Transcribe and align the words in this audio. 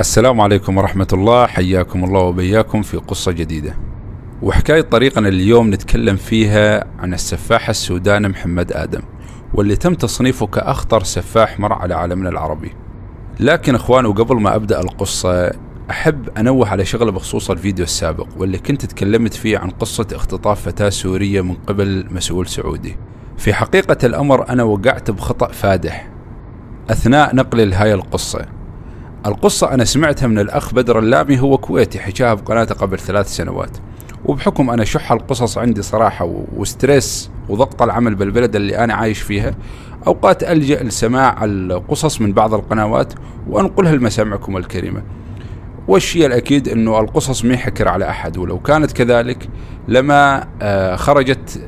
السلام 0.00 0.40
عليكم 0.40 0.78
ورحمة 0.78 1.06
الله 1.12 1.46
حياكم 1.46 2.04
الله 2.04 2.20
وبياكم 2.20 2.82
في 2.82 2.96
قصة 2.96 3.32
جديدة. 3.32 3.76
وحكاية 4.42 4.80
طريقنا 4.80 5.28
اليوم 5.28 5.70
نتكلم 5.70 6.16
فيها 6.16 6.84
عن 6.98 7.14
السفاح 7.14 7.68
السوداني 7.68 8.28
محمد 8.28 8.72
آدم 8.72 9.00
واللي 9.54 9.76
تم 9.76 9.94
تصنيفه 9.94 10.46
كأخطر 10.46 11.02
سفاح 11.02 11.60
مر 11.60 11.72
على 11.72 11.94
عالمنا 11.94 12.28
العربي. 12.28 12.72
لكن 13.40 13.74
إخوان 13.74 14.06
وقبل 14.06 14.40
ما 14.40 14.54
أبدأ 14.54 14.80
القصة 14.80 15.52
أحب 15.90 16.28
أنوه 16.38 16.68
على 16.68 16.84
شغله 16.84 17.12
بخصوص 17.12 17.50
الفيديو 17.50 17.84
السابق 17.84 18.26
واللي 18.36 18.58
كنت 18.58 18.86
تكلمت 18.86 19.34
فيه 19.34 19.58
عن 19.58 19.70
قصة 19.70 20.06
اختطاف 20.12 20.60
فتاة 20.60 20.88
سورية 20.88 21.40
من 21.40 21.54
قبل 21.54 22.06
مسؤول 22.10 22.46
سعودي. 22.46 22.96
في 23.38 23.54
حقيقة 23.54 24.06
الأمر 24.06 24.48
أنا 24.48 24.62
وقعت 24.62 25.10
بخطأ 25.10 25.52
فادح 25.52 26.10
أثناء 26.90 27.34
نقلي 27.34 27.64
لهاي 27.64 27.94
القصة. 27.94 28.59
القصة 29.26 29.74
أنا 29.74 29.84
سمعتها 29.84 30.26
من 30.26 30.38
الأخ 30.38 30.74
بدر 30.74 30.98
اللامي 30.98 31.40
هو 31.40 31.58
كويتي 31.58 31.98
حكاها 31.98 32.34
بقناته 32.34 32.74
قبل 32.74 32.98
ثلاث 32.98 33.28
سنوات. 33.36 33.78
وبحكم 34.24 34.70
أنا 34.70 34.84
شح 34.84 35.12
القصص 35.12 35.58
عندي 35.58 35.82
صراحة 35.82 36.44
وستريس 36.56 37.30
وضغط 37.48 37.82
العمل 37.82 38.14
بالبلد 38.14 38.56
اللي 38.56 38.78
أنا 38.78 38.94
عايش 38.94 39.20
فيها 39.20 39.54
أوقات 40.06 40.42
ألجأ 40.42 40.82
لسماع 40.82 41.44
القصص 41.44 42.20
من 42.20 42.32
بعض 42.32 42.54
القنوات 42.54 43.12
وأنقلها 43.48 43.92
لمسامعكم 43.92 44.56
الكريمة. 44.56 45.02
والشيء 45.88 46.26
الأكيد 46.26 46.68
أنه 46.68 47.00
القصص 47.00 47.44
ما 47.44 47.56
حكر 47.56 47.88
على 47.88 48.08
أحد 48.08 48.38
ولو 48.38 48.58
كانت 48.58 48.92
كذلك 48.92 49.48
لما 49.88 50.46
آه، 50.62 50.96
خرجت 50.96 51.62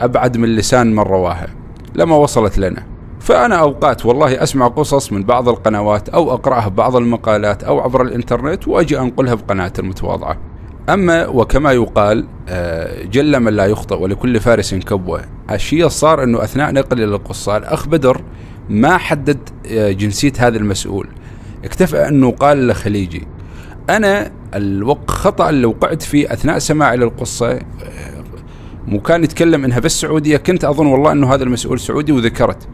أبعد 0.00 0.36
من 0.36 0.48
لسان 0.56 0.92
من 0.92 1.02
رواها 1.02 1.48
لما 1.94 2.16
وصلت 2.16 2.58
لنا. 2.58 2.95
فأنا 3.26 3.56
أوقات 3.56 4.06
والله 4.06 4.42
أسمع 4.42 4.68
قصص 4.68 5.12
من 5.12 5.22
بعض 5.24 5.48
القنوات 5.48 6.08
أو 6.08 6.32
أقرأها 6.34 6.68
ببعض 6.68 6.96
المقالات 6.96 7.64
أو 7.64 7.80
عبر 7.80 8.02
الإنترنت 8.02 8.68
وأجي 8.68 8.98
أنقلها 8.98 9.34
بقناتي 9.34 9.82
المتواضعة. 9.82 10.38
أما 10.88 11.26
وكما 11.26 11.72
يقال 11.72 12.26
آه، 12.48 13.04
جل 13.04 13.40
من 13.40 13.52
لا 13.52 13.66
يخطئ 13.66 13.94
ولكل 13.94 14.40
فارس 14.40 14.74
كبوة. 14.74 15.22
الشيء 15.50 15.88
صار 15.88 16.22
أنه 16.22 16.44
أثناء 16.44 16.72
نقلي 16.72 17.06
للقصة 17.06 17.56
الأخ 17.56 17.88
بدر 17.88 18.22
ما 18.68 18.96
حدد 18.96 19.38
آه، 19.66 19.92
جنسية 19.92 20.32
هذا 20.38 20.58
المسؤول. 20.58 21.08
اكتفى 21.64 22.08
أنه 22.08 22.30
قال 22.30 22.74
خليجي 22.74 23.26
أنا 23.90 24.30
الوق 24.54 25.10
خطأ 25.10 25.50
اللي 25.50 25.66
وقعت 25.66 26.02
فيه 26.02 26.32
أثناء 26.32 26.58
سماعي 26.58 26.96
للقصة 26.96 27.52
آه، 27.52 27.60
مو 28.86 29.00
كان 29.00 29.24
يتكلم 29.24 29.64
إنها 29.64 29.78
بس 29.78 30.00
سعودية 30.00 30.36
كنت 30.36 30.64
أظن 30.64 30.86
والله 30.86 31.12
أنه 31.12 31.34
هذا 31.34 31.44
المسؤول 31.44 31.80
سعودي 31.80 32.12
وذكرت. 32.12 32.68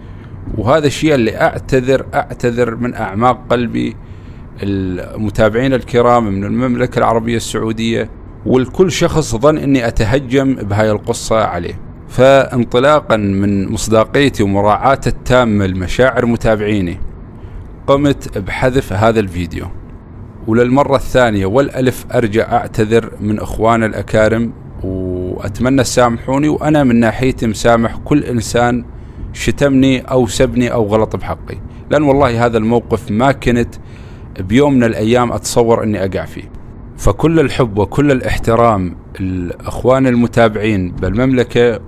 وهذا 0.59 0.87
الشيء 0.87 1.15
اللي 1.15 1.41
أعتذر 1.41 2.07
أعتذر 2.15 2.77
من 2.77 2.95
أعماق 2.95 3.41
قلبي 3.51 3.97
المتابعين 4.63 5.75
الكرام 5.75 6.27
من 6.27 6.45
المملكة 6.45 6.99
العربية 6.99 7.37
السعودية 7.37 8.11
والكل 8.47 8.93
شخص 8.93 9.37
ظن 9.37 9.59
إني 9.59 9.87
أتهجم 9.87 10.55
بهاي 10.55 10.91
القصة 10.91 11.37
عليه. 11.45 11.81
فانطلاقا 12.09 13.17
من 13.17 13.73
مصداقيتي 13.73 14.43
ومراعاة 14.43 15.01
التامة 15.07 15.67
لمشاعر 15.67 16.27
متابعيني 16.27 16.99
قمت 17.87 18.39
بحذف 18.39 18.93
هذا 18.93 19.21
الفيديو 19.21 19.67
وللمرة 20.47 20.97
الثانية 20.97 21.47
والألف 21.47 22.07
أرجع 22.15 22.53
أعتذر 22.53 23.11
من 23.21 23.41
أخوان 23.41 23.85
الأكارم 23.85 24.53
وأتمنى 24.85 25.83
تسامحوني 25.83 26.49
وأنا 26.49 26.85
من 26.85 27.01
ناحيتي 27.01 27.47
مسامح 27.47 27.97
كل 27.97 28.25
إنسان 28.25 28.85
شتمني 29.33 30.01
أو 30.01 30.27
سبني 30.27 30.73
أو 30.73 30.87
غلط 30.87 31.17
بحقي. 31.17 31.59
لأن 31.91 32.03
والله 32.03 32.47
هذا 32.47 32.59
الموقف 32.59 33.11
ما 33.11 33.33
كنت 33.33 33.75
بيوم 34.41 34.75
من 34.75 34.85
الأيام 34.85 35.33
أتصور 35.33 35.83
أني 35.83 36.05
أقع 36.05 36.25
فيه. 36.25 36.51
فكل 36.97 37.41
الحب 37.41 37.79
وكل 37.79 38.13
الاحترام 38.13 38.97
الأخوان 39.21 40.07
المتابعين 40.07 40.93
بالمملكة 40.93 41.81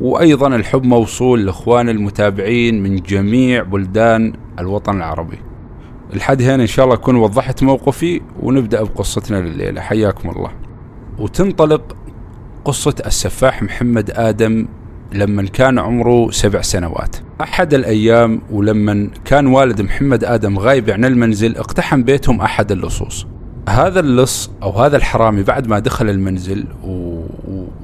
وأيضا 0.00 0.46
الحب 0.46 0.84
موصول 0.84 1.46
لإخوان 1.46 1.88
المتابعين 1.88 2.82
من 2.82 2.96
جميع 2.96 3.62
بلدان 3.62 4.32
الوطن 4.58 4.96
العربي. 4.96 5.38
لحد 6.14 6.42
هنا 6.42 6.62
إن 6.62 6.66
شاء 6.66 6.84
الله 6.84 6.96
أكون 6.96 7.16
وضحت 7.16 7.62
موقفي 7.62 8.20
ونبدأ 8.42 8.82
بقصتنا 8.82 9.36
لليلة. 9.36 9.80
حياكم 9.80 10.30
الله. 10.30 10.50
وتنطلق 11.18 11.96
قصة 12.64 12.94
السفاح 13.06 13.62
محمد 13.62 14.10
آدم 14.10 14.66
لما 15.12 15.42
كان 15.42 15.78
عمره 15.78 16.30
سبع 16.30 16.60
سنوات. 16.60 17.16
أحد 17.40 17.74
الأيام 17.74 18.40
ولما 18.50 19.10
كان 19.24 19.46
والد 19.46 19.80
محمد 19.80 20.24
آدم 20.24 20.58
غايب 20.58 20.90
عن 20.90 21.04
المنزل 21.04 21.56
اقتحم 21.56 22.02
بيتهم 22.02 22.40
أحد 22.40 22.72
اللصوص. 22.72 23.26
هذا 23.68 24.00
اللص 24.00 24.50
أو 24.62 24.70
هذا 24.70 24.96
الحرامي 24.96 25.42
بعد 25.42 25.68
ما 25.68 25.78
دخل 25.78 26.08
المنزل 26.08 26.64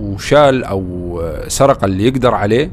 وشال 0.00 0.64
أو 0.64 1.22
سرق 1.48 1.84
اللي 1.84 2.06
يقدر 2.06 2.34
عليه 2.34 2.70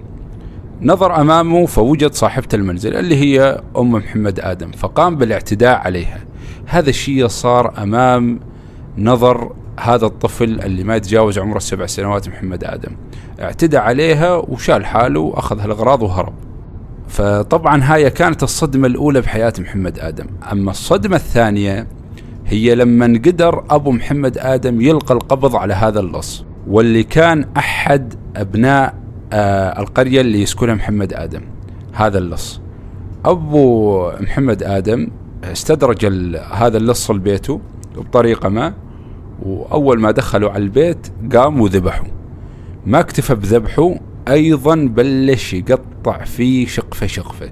نظر 0.81 1.21
أمامه 1.21 1.65
فوجد 1.65 2.13
صاحبة 2.13 2.47
المنزل 2.53 2.95
اللي 2.95 3.15
هي 3.15 3.61
أم 3.77 3.91
محمد 3.91 4.39
آدم 4.39 4.71
فقام 4.71 5.15
بالاعتداء 5.15 5.77
عليها. 5.77 6.19
هذا 6.65 6.89
الشيء 6.89 7.27
صار 7.27 7.83
أمام 7.83 8.39
نظر 8.97 9.51
هذا 9.79 10.05
الطفل 10.05 10.59
اللي 10.59 10.83
ما 10.83 10.95
يتجاوز 10.95 11.39
عمره 11.39 11.57
السبع 11.57 11.85
سنوات 11.85 12.29
محمد 12.29 12.63
آدم. 12.63 12.91
اعتدى 13.41 13.77
عليها 13.77 14.35
وشال 14.35 14.85
حاله 14.85 15.19
وأخذ 15.19 15.59
هالأغراض 15.59 16.01
وهرب. 16.01 16.33
فطبعا 17.07 17.83
هاي 17.83 18.09
كانت 18.09 18.43
الصدمة 18.43 18.87
الأولى 18.87 19.21
بحياة 19.21 19.53
محمد 19.59 19.99
آدم. 19.99 20.25
أما 20.51 20.71
الصدمة 20.71 21.15
الثانية 21.15 21.87
هي 22.45 22.75
لما 22.75 23.05
قدر 23.05 23.63
أبو 23.69 23.91
محمد 23.91 24.37
آدم 24.37 24.81
يلقى 24.81 25.13
القبض 25.13 25.55
على 25.55 25.73
هذا 25.73 25.99
اللص 25.99 26.45
واللي 26.67 27.03
كان 27.03 27.45
أحد 27.57 28.13
أبناء 28.35 28.93
آه 29.33 29.79
القرية 29.79 30.21
اللي 30.21 30.41
يسكنها 30.41 30.75
محمد 30.75 31.13
آدم. 31.13 31.41
هذا 31.93 32.17
اللص. 32.17 32.61
أبو 33.25 34.11
محمد 34.19 34.63
آدم 34.63 35.07
استدرج 35.43 36.05
هذا 36.51 36.77
اللص 36.77 37.11
لبيته 37.11 37.61
بطريقة 37.97 38.49
ما 38.49 38.73
وأول 39.45 39.99
ما 39.99 40.11
دخلوا 40.11 40.49
على 40.51 40.63
البيت 40.63 41.07
قام 41.35 41.61
وذبحوا. 41.61 42.07
ما 42.85 42.99
اكتفى 42.99 43.35
بذبحه 43.35 43.95
أيضا 44.27 44.75
بلش 44.75 45.53
يقطع 45.53 46.23
فيه 46.23 46.67
شقفة 46.67 47.07
شقفة. 47.07 47.51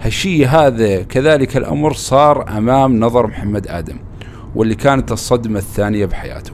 هالشي 0.00 0.46
هذا 0.46 1.02
كذلك 1.02 1.56
الأمر 1.56 1.92
صار 1.92 2.58
أمام 2.58 3.00
نظر 3.00 3.26
محمد 3.26 3.68
آدم 3.68 3.96
واللي 4.54 4.74
كانت 4.74 5.12
الصدمة 5.12 5.58
الثانية 5.58 6.06
بحياته. 6.06 6.52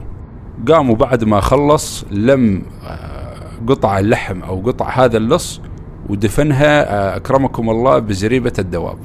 قاموا 0.67 0.95
بعد 0.95 1.23
ما 1.23 1.39
خلص 1.39 2.05
لم 2.11 2.61
آه، 2.83 3.37
قطع 3.67 3.99
اللحم 3.99 4.41
أو 4.41 4.61
قطع 4.61 4.89
هذا 4.89 5.17
اللص 5.17 5.61
ودفنها 6.09 6.93
آه، 6.93 7.15
أكرمكم 7.15 7.69
الله 7.69 7.99
بزريبة 7.99 8.53
الدواب. 8.59 8.97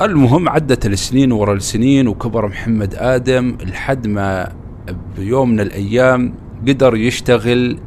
المهم 0.00 0.48
عدت 0.48 0.86
السنين 0.86 1.32
ورا 1.32 1.54
السنين 1.54 2.08
وكبر 2.08 2.46
محمد 2.46 2.94
آدم 2.94 3.56
لحد 3.66 4.06
ما 4.06 4.52
بيوم 5.16 5.50
من 5.50 5.60
الأيام 5.60 6.34
قدر 6.68 6.96
يشتغل 6.96 7.78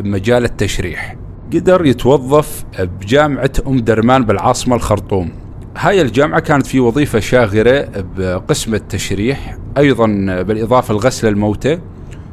بمجال 0.00 0.44
التشريح. 0.44 1.16
قدر 1.54 1.86
يتوظف 1.86 2.64
بجامعة 2.78 3.50
أم 3.66 3.80
درمان 3.80 4.24
بالعاصمة 4.24 4.76
الخرطوم. 4.76 5.30
هاي 5.76 6.02
الجامعة 6.02 6.40
كانت 6.40 6.66
في 6.66 6.80
وظيفة 6.80 7.20
شاغرة 7.20 7.88
بقسم 8.18 8.74
التشريح 8.74 9.56
أيضا 9.78 10.06
بالإضافة 10.42 10.94
لغسل 10.94 11.28
الموتى. 11.28 11.78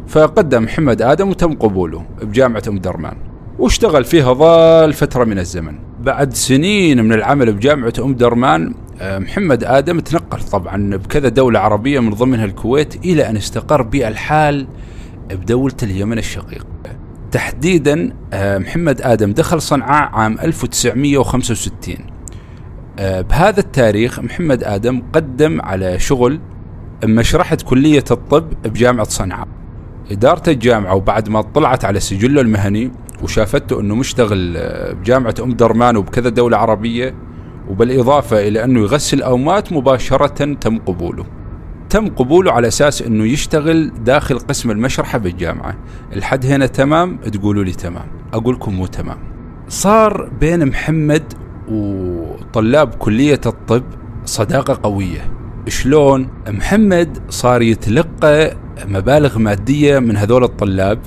فقدم 0.08 0.64
محمد 0.64 1.02
آدم 1.02 1.30
وتم 1.30 1.54
قبوله 1.54 2.06
بجامعة 2.22 2.64
أم 2.68 2.80
درمان. 2.80 3.18
واشتغل 3.60 4.04
فيها 4.04 4.34
ظل 4.34 4.94
فترة 4.94 5.24
من 5.24 5.40
الزمن. 5.40 5.76
بعد 6.02 6.34
سنين 6.34 7.04
من 7.04 7.14
العمل 7.14 7.54
بجامعة 7.54 7.94
أم 8.00 8.14
درمان 8.14 8.74
آه، 9.02 9.20
محمد 9.20 9.64
آدم 9.64 10.00
تنقل 10.00 10.40
طبعا 10.40 10.98
بكذا 10.98 11.30
دولة 11.30 11.60
عربية 11.60 12.00
من 12.00 12.10
ضمنها 12.10 12.46
الكويت 12.46 12.96
إلى 13.06 13.30
أن 13.30 13.38
استقر 13.38 13.82
بألحال 13.82 14.68
بدولة 15.30 15.76
اليمن 15.84 16.18
الشقيق. 16.18 16.68
تحديدا 17.32 18.14
آه، 18.34 18.58
محمد 18.58 19.02
آدم 19.02 19.32
دخل 19.32 19.62
صنعاء 19.62 20.10
عام 20.14 20.38
1965 20.40 21.96
آه، 23.00 23.22
بهذا 23.22 23.60
التاريخ 23.60 24.20
محمد 24.20 24.64
آدم 24.64 25.02
قدم 25.14 25.62
على 25.62 26.00
شغل 26.00 26.40
مشرحة 27.04 27.58
كلية 27.66 28.04
الطب 28.12 28.50
بجامعة 28.64 29.10
صنعاء. 29.10 29.48
إدارة 30.12 30.50
الجامعة 30.50 30.96
وبعد 30.96 31.30
ما 31.30 31.42
طلعت 31.42 31.86
على 31.86 32.00
سجله 32.00 32.42
المهني 32.42 32.92
وشافته 33.24 33.80
أنه 33.80 33.96
مشتغل 33.96 34.58
بجامعة 34.94 35.36
أم 35.44 35.52
درمان 35.54 35.98
وبكذا 35.98 36.30
دولة 36.30 36.58
عربية 36.58 37.16
وبالإضافة 37.70 38.48
إلى 38.48 38.64
أنه 38.64 38.80
يغسل 38.80 39.22
أومات 39.22 39.74
مباشرة 39.74 40.54
تم 40.54 40.78
قبوله. 40.78 41.26
تم 41.92 42.08
قبوله 42.08 42.52
على 42.52 42.68
أساس 42.68 43.02
أنه 43.02 43.26
يشتغل 43.26 43.92
داخل 44.04 44.40
قسم 44.40 44.72
المشرحة 44.72 45.18
بالجامعة. 45.18 45.78
الحد 46.16 46.46
هنا 46.46 46.66
تمام؟ 46.66 47.18
تقولوا 47.18 47.64
لي 47.64 47.72
تمام. 47.72 48.06
أقول 48.34 48.56
لكم 48.56 48.74
مو 48.74 48.86
تمام. 48.86 49.18
صار 49.70 50.30
بين 50.40 50.66
محمد 50.66 51.34
وطلاب 51.72 52.94
كلية 52.94 53.42
الطب 53.46 53.84
صداقة 54.26 54.80
قوية. 54.84 55.32
شلون؟ 55.68 56.28
محمد 56.48 57.18
صار 57.30 57.62
يتلقى 57.62 58.58
مبالغ 58.86 59.40
مادية 59.40 60.00
من 60.00 60.18
هذول 60.18 60.44
الطلاب 60.44 61.00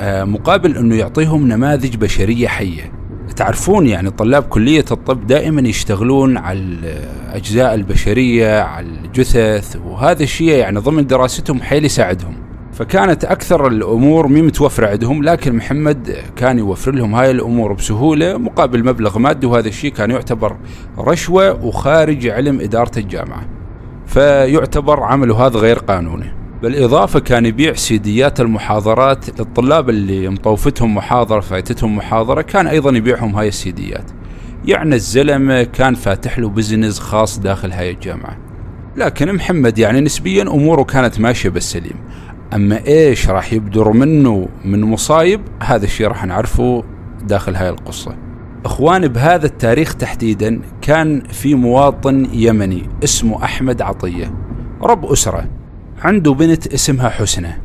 آه، 0.00 0.24
مقابل 0.24 0.76
إنه 0.76 0.94
يعطيهم 0.94 1.48
نماذج 1.48 1.96
بشرية 1.96 2.48
حية. 2.48 2.92
تعرفون 3.36 3.86
يعني 3.86 4.10
طلاب 4.10 4.42
كلية 4.42 4.84
الطب 4.90 5.26
دائما 5.26 5.68
يشتغلون 5.68 6.36
على 6.36 6.58
الأجزاء 6.58 7.74
البشرية 7.74 8.60
على 8.60 8.86
الجثث 8.86 9.76
وهذا 9.76 10.22
الشيء 10.22 10.48
يعني 10.48 10.78
ضمن 10.78 11.06
دراستهم 11.06 11.62
حيل 11.62 11.84
يساعدهم. 11.84 12.34
فكانت 12.72 13.24
أكثر 13.24 13.66
الأمور 13.66 14.28
مي 14.28 14.42
متوفرة 14.42 14.86
عندهم 14.86 15.22
لكن 15.22 15.56
محمد 15.56 16.16
كان 16.36 16.58
يوفر 16.58 16.92
لهم 16.94 17.14
هاي 17.14 17.30
الأمور 17.30 17.72
بسهولة 17.72 18.38
مقابل 18.38 18.84
مبلغ 18.84 19.18
مادي 19.18 19.46
وهذا 19.46 19.68
الشيء 19.68 19.92
كان 19.92 20.10
يعتبر 20.10 20.56
رشوة 20.98 21.64
وخارج 21.64 22.26
علم 22.26 22.60
إدارة 22.60 22.98
الجامعة. 22.98 23.46
فيعتبر 24.06 25.02
عمله 25.02 25.46
هذا 25.46 25.58
غير 25.58 25.78
قانوني. 25.78 26.43
بالإضافة 26.64 27.20
كان 27.20 27.46
يبيع 27.46 27.74
سيديات 27.74 28.40
المحاضرات 28.40 29.40
للطلاب 29.40 29.90
اللي 29.90 30.28
مطوفتهم 30.28 30.94
محاضرة 30.94 31.40
فايتتهم 31.40 31.96
محاضرة 31.96 32.42
كان 32.42 32.66
أيضا 32.66 32.96
يبيعهم 32.96 33.36
هاي 33.36 33.48
السيديات. 33.48 34.10
يعني 34.64 34.94
الزلمة 34.94 35.62
كان 35.62 35.94
فاتح 35.94 36.38
له 36.38 36.48
بزنس 36.48 36.98
خاص 36.98 37.38
داخل 37.38 37.72
هاي 37.72 37.90
الجامعة. 37.90 38.38
لكن 38.96 39.32
محمد 39.32 39.78
يعني 39.78 40.00
نسبيا 40.00 40.42
أموره 40.42 40.82
كانت 40.82 41.20
ماشية 41.20 41.48
بالسليم. 41.48 41.96
أما 42.54 42.86
إيش 42.86 43.28
راح 43.28 43.52
يبدر 43.52 43.92
منه 43.92 44.48
من 44.64 44.80
مصايب 44.80 45.40
هذا 45.62 45.84
الشيء 45.84 46.06
راح 46.06 46.24
نعرفه 46.24 46.84
داخل 47.22 47.54
هاي 47.54 47.68
القصة. 47.68 48.16
اخوان 48.64 49.08
بهذا 49.08 49.46
التاريخ 49.46 49.94
تحديدا 49.94 50.60
كان 50.82 51.20
في 51.20 51.54
مواطن 51.54 52.26
يمني 52.32 52.88
اسمه 53.04 53.44
أحمد 53.44 53.82
عطية 53.82 54.34
رب 54.82 55.04
أسرة. 55.04 55.63
عنده 56.04 56.34
بنت 56.34 56.66
اسمها 56.74 57.08
حسنة. 57.08 57.58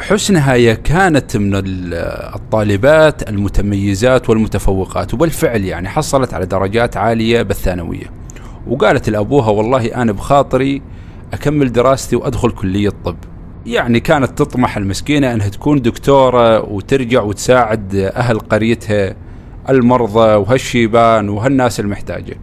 حسنة 0.00 0.40
هي 0.40 0.76
كانت 0.76 1.36
من 1.36 1.52
الطالبات 2.34 3.28
المتميزات 3.28 4.30
والمتفوقات 4.30 5.14
وبالفعل 5.14 5.64
يعني 5.64 5.88
حصلت 5.88 6.34
على 6.34 6.46
درجات 6.46 6.96
عالية 6.96 7.42
بالثانوية. 7.42 8.10
وقالت 8.66 9.10
لأبوها 9.10 9.50
والله 9.50 9.86
أنا 9.86 10.12
بخاطري 10.12 10.82
أكمل 11.32 11.72
دراستي 11.72 12.16
وأدخل 12.16 12.50
كلية 12.50 12.92
طب. 13.04 13.16
يعني 13.66 14.00
كانت 14.00 14.38
تطمح 14.38 14.76
المسكينة 14.76 15.34
أنها 15.34 15.48
تكون 15.48 15.82
دكتورة 15.82 16.62
وترجع 16.72 17.22
وتساعد 17.22 17.94
أهل 17.94 18.38
قريتها 18.38 19.16
المرضى 19.68 20.34
وهالشيبان 20.34 21.28
وهالناس 21.28 21.80
المحتاجة. 21.80 22.36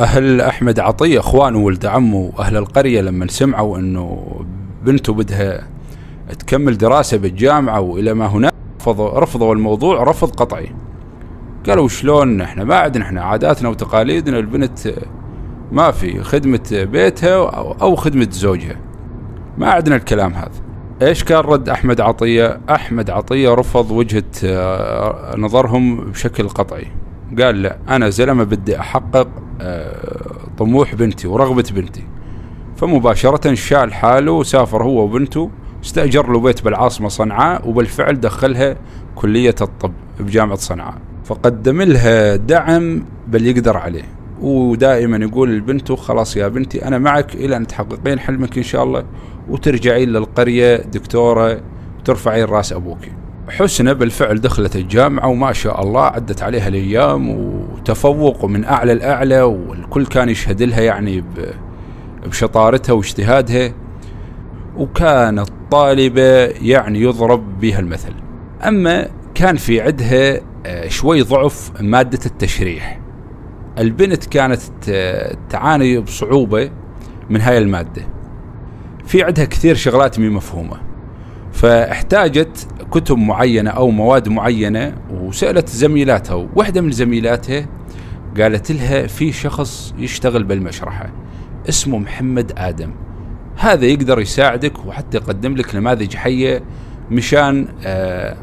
أهل 0.00 0.40
أحمد 0.40 0.80
عطية 0.80 1.18
أخوانه 1.18 1.58
وولد 1.58 1.86
عمه 1.86 2.32
وأهل 2.36 2.56
القرية 2.56 3.00
لما 3.00 3.26
سمعوا 3.26 3.78
أنه 3.78 4.36
بنته 4.84 5.12
بدها 5.12 5.68
تكمل 6.38 6.78
دراسة 6.78 7.16
بالجامعة 7.16 7.80
وإلى 7.80 8.14
ما 8.14 8.26
هناك 8.26 8.52
رفضوا, 8.80 9.20
رفضوا 9.20 9.54
الموضوع 9.54 10.02
رفض 10.02 10.30
قطعي 10.30 10.74
قالوا 11.66 11.88
شلون 11.88 12.40
إحنا 12.40 12.64
ما 12.64 12.76
عندنا 12.76 13.04
إحنا 13.04 13.22
عاداتنا 13.22 13.68
وتقاليدنا 13.68 14.38
البنت 14.38 14.94
ما 15.72 15.90
في 15.90 16.22
خدمة 16.22 16.86
بيتها 16.92 17.50
أو 17.82 17.96
خدمة 17.96 18.28
زوجها 18.30 18.76
ما 19.58 19.70
عندنا 19.70 19.96
الكلام 19.96 20.32
هذا 20.32 20.72
إيش 21.02 21.24
كان 21.24 21.38
رد 21.38 21.68
أحمد 21.68 22.00
عطية؟ 22.00 22.60
أحمد 22.70 23.10
عطية 23.10 23.54
رفض 23.54 23.90
وجهة 23.90 24.24
آه، 24.44 25.36
نظرهم 25.36 26.10
بشكل 26.10 26.48
قطعي. 26.48 26.86
قال 27.40 27.62
لا 27.62 27.78
أنا 27.88 28.08
زلمة 28.08 28.44
بدي 28.44 28.80
أحقق 28.80 29.28
آه، 29.60 30.36
طموح 30.58 30.94
بنتي 30.94 31.28
ورغبة 31.28 31.64
بنتي. 31.74 32.04
فمباشرة 32.82 33.54
شال 33.54 33.94
حاله 33.94 34.32
وسافر 34.32 34.82
هو 34.82 35.04
وبنته 35.04 35.50
استأجر 35.84 36.32
له 36.32 36.40
بيت 36.40 36.64
بالعاصمة 36.64 37.08
صنعاء 37.08 37.68
وبالفعل 37.68 38.20
دخلها 38.20 38.76
كلية 39.14 39.54
الطب 39.60 39.92
بجامعة 40.20 40.56
صنعاء. 40.56 40.94
فقدم 41.24 41.82
لها 41.82 42.36
دعم 42.36 43.04
بل 43.28 43.46
يقدر 43.46 43.76
عليه. 43.76 44.02
ودائما 44.40 45.16
يقول 45.16 45.56
لبنته 45.56 45.96
خلاص 45.96 46.36
يا 46.36 46.48
بنتي 46.48 46.84
أنا 46.84 46.98
معك 46.98 47.34
إلى 47.34 47.56
أن 47.56 47.66
تحققين 47.66 48.18
حلمك 48.18 48.56
إن 48.56 48.62
شاء 48.62 48.84
الله 48.84 49.04
وترجعين 49.48 50.08
للقرية 50.08 50.76
دكتورة 50.76 51.60
ترفعين 52.04 52.44
رأس 52.44 52.72
أبوك 52.72 52.98
حسنة 53.48 53.92
بالفعل 53.92 54.40
دخلت 54.40 54.76
الجامعة 54.76 55.28
وما 55.28 55.52
شاء 55.52 55.82
الله 55.82 56.02
عدت 56.02 56.42
عليها 56.42 56.68
الأيام 56.68 57.30
وتفوق 57.30 58.44
من 58.44 58.64
أعلى 58.64 58.92
الأعلى 58.92 59.42
والكل 59.42 60.06
كان 60.06 60.28
يشهد 60.28 60.62
لها 60.62 60.80
يعني 60.80 61.24
بشطارتها 62.26 62.92
واجتهادها 62.92 63.74
وكانت 64.76 65.48
طالبة 65.70 66.44
يعني 66.46 67.00
يضرب 67.00 67.60
بها 67.60 67.78
المثل. 67.78 68.14
أما 68.68 69.08
كان 69.34 69.56
في 69.56 69.80
عندها 69.80 70.40
آه، 70.66 70.88
شوي 70.88 71.22
ضعف 71.22 71.72
مادة 71.80 72.18
التشريح. 72.26 73.00
البنت 73.78 74.26
كانت 74.26 74.60
تعاني 75.50 75.98
بصعوبة 75.98 76.70
من 77.30 77.40
هاي 77.40 77.58
المادة. 77.58 78.02
في 79.04 79.22
عندها 79.22 79.44
كثير 79.44 79.74
شغلات 79.74 80.18
مي 80.18 80.28
مفهومة. 80.28 80.76
فاحتاجت 81.52 82.68
كتب 82.90 83.18
معينة 83.18 83.70
أو 83.70 83.90
مواد 83.90 84.28
معينة 84.28 84.94
وسألت 85.10 85.68
زميلاتها. 85.68 86.34
وواحده 86.34 86.80
من 86.80 86.90
زميلاتها 86.90 87.66
قالت 88.40 88.72
لها 88.72 89.06
في 89.06 89.32
شخص 89.32 89.94
يشتغل 89.98 90.44
بالمشرحة. 90.44 91.10
اسمه 91.68 91.98
محمد 91.98 92.52
آدم. 92.56 92.90
هذا 93.56 93.86
يقدر 93.86 94.20
يساعدك 94.20 94.86
وحتى 94.86 95.16
يقدم 95.18 95.56
لك 95.56 95.74
نماذج 95.74 96.16
حية 96.16 96.62
مشان 97.10 97.68
آه 97.84 98.36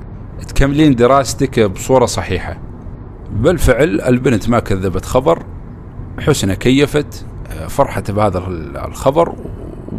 تكملين 0.48 0.95
دراستك 0.95 1.60
بصورة 1.60 2.06
صحيحة. 2.06 2.57
بالفعل 3.31 4.01
البنت 4.01 4.50
ما 4.50 4.60
كذبت 4.60 5.06
خبر 5.06 5.44
حسنة 6.19 6.54
كيفت 6.54 7.25
آه، 7.51 7.68
فرحت 7.68 8.12
بهذا 8.12 8.38
الخبر. 8.86 9.36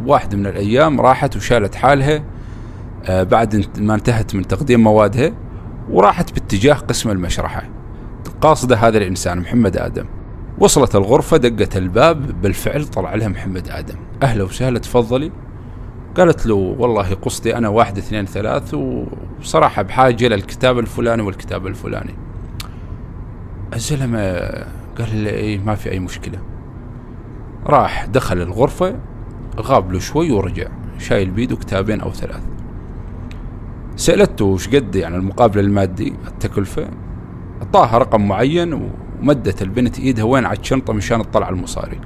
واحدة 0.07 0.37
من 0.37 0.47
الأيام 0.47 1.01
راحت 1.01 1.37
وشالت 1.37 1.75
حالها 1.75 2.25
آه، 3.07 3.23
بعد 3.23 3.67
ما 3.79 3.95
انتهت 3.95 4.35
من 4.35 4.47
تقديم 4.47 4.81
موادها 4.81 5.33
وراحت 5.91 6.33
باتجاه 6.33 6.75
قسم 6.75 7.11
المشرحة. 7.11 7.63
قاصدة 8.41 8.77
هذا 8.77 8.99
الإنسان 8.99 9.39
محمد 9.39 9.77
آدم. 9.77 10.05
وصلت 10.61 10.97
الغرفة 10.97 11.37
دقت 11.37 11.77
الباب 11.77 12.43
بالفعل 12.43 12.85
طلع 12.85 13.15
لها 13.15 13.29
محمد 13.29 13.69
آدم. 13.69 13.95
أهلا 14.23 14.45
وسهلا 14.45 14.79
تفضلي. 14.79 15.33
قالت 16.17 16.47
له 16.47 16.55
والله 16.55 17.15
قصدي 17.15 17.57
أنا 17.57 17.69
واحد 17.69 17.99
اثنين 17.99 18.27
ثلاث 18.27 18.75
وصراحة 19.41 19.83
بحاجة 19.83 20.29
للكتاب 20.29 20.79
الفلاني 20.79 21.23
والكتاب 21.23 21.67
الفلاني. 21.67 22.15
الزلمة 23.75 24.29
قال 24.99 25.17
لي 25.17 25.31
إيه 25.31 25.59
ما 25.59 25.75
في 25.75 25.91
أي 25.91 25.99
مشكلة. 25.99 26.39
راح 27.67 28.07
دخل 28.07 28.43
الغرفة 28.43 28.99
غاب 29.61 29.93
له 29.93 29.99
شوي 29.99 30.33
ورجع 30.33 30.69
شايل 30.99 31.31
بيده 31.31 31.57
كتابين 31.57 32.01
أو 32.01 32.13
ثلاث. 32.13 32.43
سألته 33.97 34.45
وش 34.45 34.69
قد 34.69 34.95
يعني 34.95 35.17
المقابل 35.17 35.59
المادي؟ 35.59 36.15
التكلفة 36.27 36.89
أعطاها 37.63 37.99
رقم 37.99 38.29
معين 38.29 38.91
ومدت 39.23 39.63
البنت 39.63 39.99
إيدها 39.99 40.25
وين 40.25 40.47
على 40.47 40.59
الشنطة 40.59 40.93
مشان 40.93 41.23
تطلع 41.23 41.49
المصاري. 41.49 42.01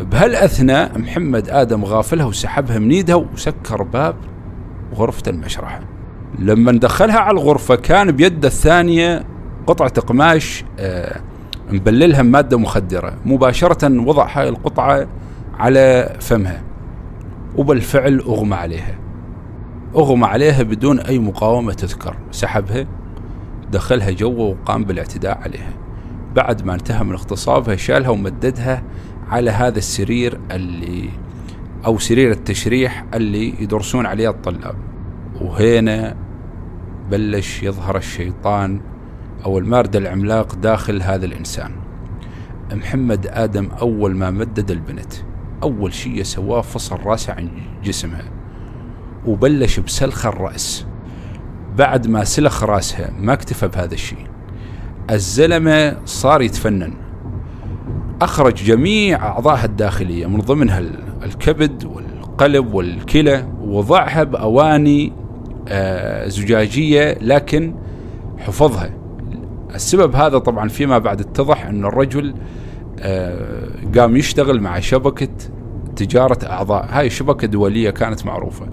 بهالأثناء 0.00 0.98
محمد 0.98 1.48
آدم 1.48 1.84
غافلها 1.84 2.26
وسحبها 2.26 2.78
من 2.78 2.90
إيدها 2.90 3.14
وسكر 3.16 3.82
باب 3.82 4.16
غرفة 4.94 5.30
المشرحة. 5.30 5.80
لما 6.38 6.72
دخلها 6.72 7.18
على 7.18 7.40
الغرفة 7.40 7.74
كان 7.74 8.12
بيده 8.12 8.48
الثانية 8.48 9.24
قطعة 9.66 10.00
قماش 10.00 10.64
آه 10.78 11.20
مبللها 11.70 12.22
بمادة 12.22 12.58
مخدرة. 12.58 13.14
مباشرة 13.24 14.00
وضع 14.00 14.28
هاي 14.32 14.48
القطعة 14.48 15.06
على 15.58 16.16
فمها. 16.20 16.62
وبالفعل 17.56 18.18
أغمى 18.18 18.54
عليها. 18.54 18.98
أغمى 19.96 20.26
عليها 20.26 20.62
بدون 20.62 21.00
أي 21.00 21.18
مقاومة 21.18 21.72
تذكر. 21.72 22.16
سحبها 22.30 22.86
دخلها 23.72 24.10
جوا 24.10 24.54
وقام 24.54 24.84
بالاعتداء 24.84 25.38
عليها. 25.38 25.72
بعد 26.34 26.66
ما 26.66 26.74
انتهى 26.74 27.04
من 27.04 27.12
اغتصابها 27.12 27.76
شالها 27.76 28.10
ومددها 28.10 28.82
على 29.28 29.50
هذا 29.50 29.78
السرير 29.78 30.40
اللي 30.50 31.10
أو 31.86 31.98
سرير 31.98 32.30
التشريح 32.30 33.04
اللي 33.14 33.62
يدرسون 33.62 34.06
عليه 34.06 34.30
الطلاب. 34.30 34.76
وهنا 35.40 36.16
بلش 37.10 37.62
يظهر 37.62 37.96
الشيطان 37.96 38.80
أو 39.44 39.58
المارد 39.58 39.96
العملاق 39.96 40.54
داخل 40.54 41.02
هذا 41.02 41.26
الإنسان. 41.26 41.72
محمد 42.72 43.26
آدم 43.26 43.68
أول 43.80 44.16
ما 44.16 44.30
مدد 44.30 44.70
البنت 44.70 45.12
أول 45.62 45.94
شيء 45.94 46.22
سواه 46.22 46.60
فصل 46.60 46.96
راسه 47.04 47.32
عن 47.32 47.50
جسمها 47.84 48.30
وبلش 49.26 49.80
بسلخ 49.80 50.26
الرأس. 50.26 50.86
بعد 51.76 52.06
ما 52.06 52.24
سلخ 52.24 52.64
راسها 52.64 53.10
ما 53.18 53.32
اكتفى 53.32 53.68
بهذا 53.68 53.94
الشيء. 53.94 54.26
الزلمة 55.10 55.96
صار 56.04 56.42
يتفنن. 56.42 56.92
أخرج 58.22 58.54
جميع 58.54 59.26
أعضائها 59.26 59.64
الداخلية 59.64 60.26
من 60.26 60.40
ضمنها 60.40 60.82
الكبد 61.24 61.84
والقلب 61.84 62.74
والكلى 62.74 63.48
ووضعها 63.60 64.22
بأواني 64.24 65.12
آه، 65.68 66.28
زجاجية 66.28 67.18
لكن 67.20 67.74
حفظها. 68.38 68.90
السبب 69.74 70.14
هذا 70.14 70.38
طبعا 70.38 70.68
فيما 70.68 70.98
بعد 70.98 71.20
اتضح 71.20 71.66
أن 71.66 71.84
الرجل 71.84 72.34
آه، 73.00 73.68
قام 73.98 74.16
يشتغل 74.16 74.60
مع 74.60 74.80
شبكة 74.80 75.28
تجارة 75.96 76.38
أعضاء. 76.46 76.86
هاي 76.90 77.10
شبكة 77.10 77.46
دولية 77.46 77.90
كانت 77.90 78.26
معروفة. 78.26 78.66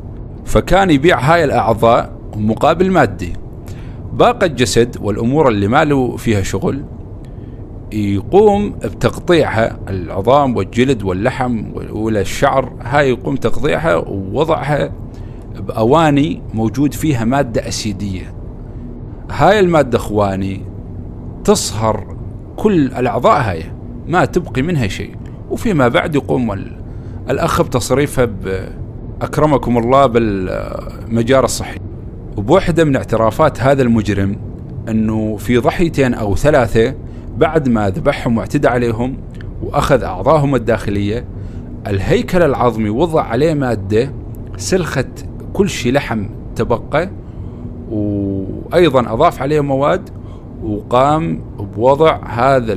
فكان 0.46 0.90
يبيع 0.90 1.20
هاي 1.20 1.44
الأعضاء 1.44 2.18
مقابل 2.36 2.92
مادي. 2.92 3.34
باقي 4.16 4.46
الجسد 4.46 4.98
والأمور 5.02 5.48
اللي 5.48 5.68
ما 5.68 5.84
له 5.84 6.18
فيها 6.18 6.42
شغل 6.42 6.84
يقوم 7.94 8.72
بتقطيعها 8.72 9.80
العظام 9.90 10.56
والجلد 10.56 11.04
واللحم 11.04 11.64
والشعر 11.92 12.74
هاي 12.82 13.10
يقوم 13.10 13.36
تقطيعها 13.36 13.96
ووضعها 13.96 14.92
بأواني 15.60 16.42
موجود 16.54 16.94
فيها 16.94 17.26
مادة 17.26 17.68
أسيدية. 17.68 18.34
هاي 19.32 19.60
المادة 19.60 19.98
أخواني 19.98 20.62
تصهر 21.44 22.16
كل 22.56 22.86
الأعضاء 22.86 23.42
هاي 23.42 23.64
ما 24.08 24.26
تبقي 24.26 24.62
منها 24.62 24.88
شيء. 24.88 25.16
وفيما 25.50 25.88
بعد 25.88 26.16
يقوم 26.16 26.52
الأخ 27.30 27.62
بتصريفها 27.62 28.30
أكرمكم 29.22 29.78
الله 29.78 30.06
بالمجال 30.06 31.44
الصحي. 31.44 31.85
وبوحدة 32.38 32.84
من 32.84 32.96
اعترافات 32.96 33.62
هذا 33.62 33.82
المجرم 33.82 34.36
أنه 34.90 35.36
في 35.38 35.58
ضحيتين 35.58 36.14
أو 36.14 36.36
ثلاثة 36.36 36.96
بعد 37.38 37.70
ما 37.70 37.90
ذبحهم 37.90 38.38
واعتدى 38.38 38.68
عليهم 38.68 39.18
وأخذ 39.64 40.04
أعضائهم 40.04 40.56
الداخلية 40.56 41.26
الهيكل 41.88 42.44
العظمي 42.44 42.90
وضع 42.90 43.22
عليه 43.22 43.54
مادة 43.54 44.12
سلخت 44.58 45.08
كل 45.54 45.70
شيء 45.70 45.94
لحم 45.94 46.26
تبقى 46.56 47.10
وأيضا 47.92 49.14
أضاف 49.14 49.42
عليه 49.42 49.62
مواد 49.62 50.10
وقام 50.64 51.42
بوضع 51.76 52.20
هذا 52.28 52.74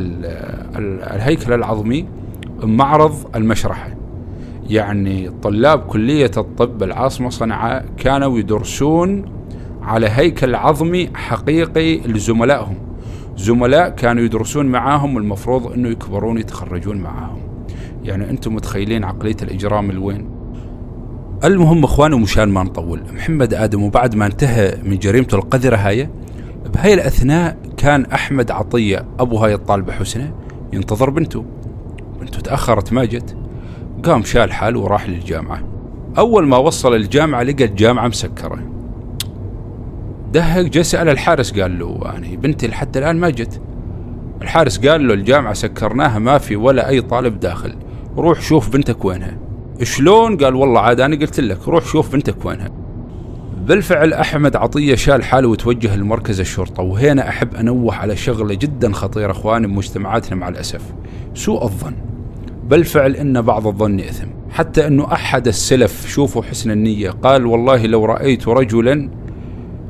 الهيكل 1.15 1.53
العظمي 1.53 2.07
معرض 2.63 3.15
المشرحة. 3.37 3.91
يعني 4.71 5.31
طلاب 5.43 5.79
كلية 5.79 6.31
الطب 6.37 6.83
العاصمة 6.83 7.29
صنعاء 7.31 7.85
كانوا 7.97 8.39
يدرسون 8.39 9.38
على 9.83 10.09
هيكل 10.11 10.55
عظمي 10.55 11.11
حقيقي 11.15 11.99
لزملائهم. 11.99 12.79
زملاء 13.37 13.89
كانوا 13.89 14.23
يدرسون 14.23 14.67
معاهم 14.67 15.19
المفروض 15.19 15.73
إنه 15.73 15.89
يكبرون 15.89 16.39
يتخرجون 16.39 16.97
معاهم. 16.97 17.41
يعني 18.05 18.31
أنتم 18.31 18.55
متخيلين 18.55 19.05
عقلية 19.05 19.37
الإجرام 19.43 19.91
الوين 19.91 20.31
المهم 21.45 21.85
إخواني 21.85 22.15
ومشان 22.15 22.49
ما 22.49 22.63
نطول 22.63 23.03
محمد 23.15 23.55
آدم 23.55 23.83
وبعد 23.83 24.15
ما 24.15 24.27
انتهى 24.27 24.75
من 24.83 24.99
جريمته 24.99 25.35
القذرة 25.35 25.77
هاي 25.77 26.09
بهاي 26.75 26.95
الأثناء 26.95 27.57
كان 27.77 28.05
أحمد 28.05 28.51
عطية 28.51 29.05
أبو 29.19 29.37
هاي 29.37 29.55
الطالبة 29.55 29.93
حسنة 29.93 30.33
ينتظر 30.73 31.11
بنته. 31.11 31.45
بنته 32.21 32.41
تأخرت 32.41 32.93
ما 32.93 33.05
جت. 33.05 33.37
قام 34.05 34.23
شال 34.23 34.53
حاله 34.53 34.81
وراح 34.81 35.09
للجامعة. 35.09 35.63
أول 36.19 36.47
ما 36.47 36.57
وصل 36.57 36.95
الجامعة 36.95 37.43
لقى 37.43 37.65
الجامعة 37.65 38.09
مسكرة. 38.09 38.59
دهق 40.33 40.61
جاء 40.61 40.83
سأل 40.83 41.09
الحارس 41.09 41.61
قال 41.61 41.79
له 41.79 42.01
يعني 42.03 42.37
بنتي 42.37 42.69
لحد 42.69 42.97
الآن 42.97 43.17
ما 43.17 43.31
جت. 43.31 43.61
الحارس 44.43 44.87
قال 44.87 45.09
له 45.09 45.15
الجامعة 45.15 45.53
سكرناها 45.53 46.19
ما 46.19 46.39
في 46.39 46.57
ولا 46.57 46.89
أي 46.89 47.01
طالب 47.01 47.41
داخل. 47.41 47.75
روح 48.17 48.41
شوف 48.41 48.69
بنتك 48.69 49.05
وينها. 49.05 49.39
شلون؟ 49.83 50.37
قال 50.37 50.55
والله 50.55 50.81
عاد 50.81 51.01
أنا 51.01 51.17
قلت 51.17 51.41
لك 51.41 51.69
روح 51.69 51.85
شوف 51.85 52.13
بنتك 52.13 52.45
وينها. 52.45 52.71
بالفعل 53.67 54.13
أحمد 54.13 54.57
عطية 54.57 54.95
شال 54.95 55.25
حاله 55.25 55.49
وتوجه 55.49 55.97
لمركز 55.97 56.41
الشرطة 56.41 56.83
وهنا 56.83 57.29
أحب 57.29 57.55
أنوه 57.55 57.95
على 57.95 58.17
شغلة 58.17 58.55
جدا 58.55 58.93
خطيرة 58.93 59.31
إخواني 59.31 59.67
بمجتمعاتنا 59.67 60.37
مع 60.37 60.49
الأسف. 60.49 60.83
سوء 61.35 61.65
الظن. 61.65 61.95
بالفعل 62.65 63.17
إن 63.17 63.43
بعض 63.43 63.67
الظن 63.67 64.01
إثم 64.01 64.27
حتى 64.51 64.87
أنه 64.87 65.13
أحد 65.13 65.49
السلف 65.49 66.09
شوفوا 66.09 66.43
حسن 66.43 66.71
النية 66.71 67.11
قال 67.11 67.47
والله 67.47 67.87
لو 67.87 68.05
رأيت 68.05 68.49
رجلا 68.49 69.11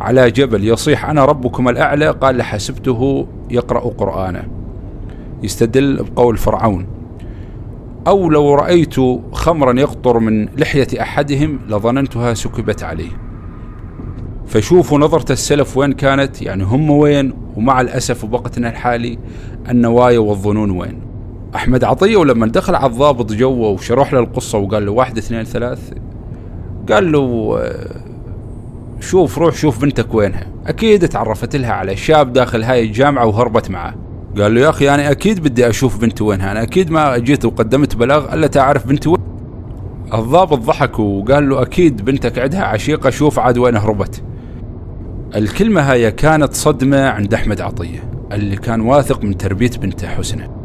على 0.00 0.30
جبل 0.30 0.68
يصيح 0.68 1.10
أنا 1.10 1.24
ربكم 1.24 1.68
الأعلى 1.68 2.10
قال 2.10 2.36
لحسبته 2.36 3.26
يقرأ 3.50 3.80
قرآنا 3.80 4.48
يستدل 5.42 6.02
بقول 6.02 6.36
فرعون. 6.36 6.86
أو 8.06 8.30
لو 8.30 8.54
رأيت 8.54 8.94
خمرا 9.32 9.80
يقطر 9.80 10.18
من 10.18 10.48
لحية 10.56 11.00
أحدهم 11.00 11.58
لظننتها 11.68 12.34
سكبت 12.34 12.82
عليه. 12.82 13.10
فشوفوا 14.46 14.98
نظرة 14.98 15.32
السلف 15.32 15.76
وين 15.76 15.92
كانت 15.92 16.42
يعني 16.42 16.64
هم 16.64 16.90
وين؟ 16.90 17.32
ومع 17.56 17.80
الأسف 17.80 18.24
وبقتنا 18.24 18.68
الحالي 18.68 19.18
النوايا 19.70 20.18
والظنون 20.18 20.70
وين؟ 20.70 21.00
أحمد 21.54 21.84
عطية 21.84 22.16
ولما 22.16 22.46
دخل 22.46 22.74
على 22.74 22.86
الضابط 22.86 23.32
جوه 23.32 23.68
وشرح 23.68 24.12
له 24.12 24.20
القصة 24.20 24.58
وقال 24.58 24.86
له 24.86 24.92
واحد 24.92 25.18
اثنين 25.18 25.44
ثلاث 25.44 25.92
قال 26.92 27.12
له 27.12 27.58
آه، 27.60 28.07
شوف 29.00 29.38
روح 29.38 29.54
شوف 29.54 29.82
بنتك 29.82 30.14
وينها. 30.14 30.46
أكيد 30.66 31.08
تعرفت 31.08 31.56
لها 31.56 31.72
على 31.72 31.96
شاب 31.96 32.32
داخل 32.32 32.62
هاي 32.62 32.84
الجامعة 32.84 33.26
وهربت 33.26 33.70
معاه 33.70 33.94
قال 34.38 34.54
له 34.54 34.60
يا 34.60 34.68
أخي 34.68 34.94
أنا 34.94 35.10
أكيد 35.10 35.40
بدي 35.40 35.68
أشوف 35.68 35.98
بنتي 35.98 36.24
وينها. 36.24 36.52
أنا 36.52 36.62
أكيد 36.62 36.90
ما 36.90 37.18
جيت 37.18 37.44
وقدمت 37.44 37.96
بلاغ 37.96 38.34
إلا 38.34 38.46
تعرف 38.46 38.86
بنتي 38.86 39.08
وين. 39.08 39.18
الضابط 40.14 40.58
ضحك 40.58 40.98
وقال 40.98 41.48
له 41.48 41.62
أكيد 41.62 42.04
بنتك 42.04 42.38
عندها 42.38 42.62
عشيقة 42.62 43.10
شوف 43.10 43.38
عاد 43.38 43.58
وين 43.58 43.76
هربت. 43.76 44.22
الكلمة 45.36 45.80
هاي 45.80 46.10
كانت 46.10 46.54
صدمة 46.54 47.08
عند 47.08 47.34
أحمد 47.34 47.60
عطية 47.60 48.10
اللي 48.32 48.56
كان 48.56 48.80
واثق 48.80 49.24
من 49.24 49.36
تربية 49.36 49.70
بنته 49.70 50.08
حسنه 50.08 50.57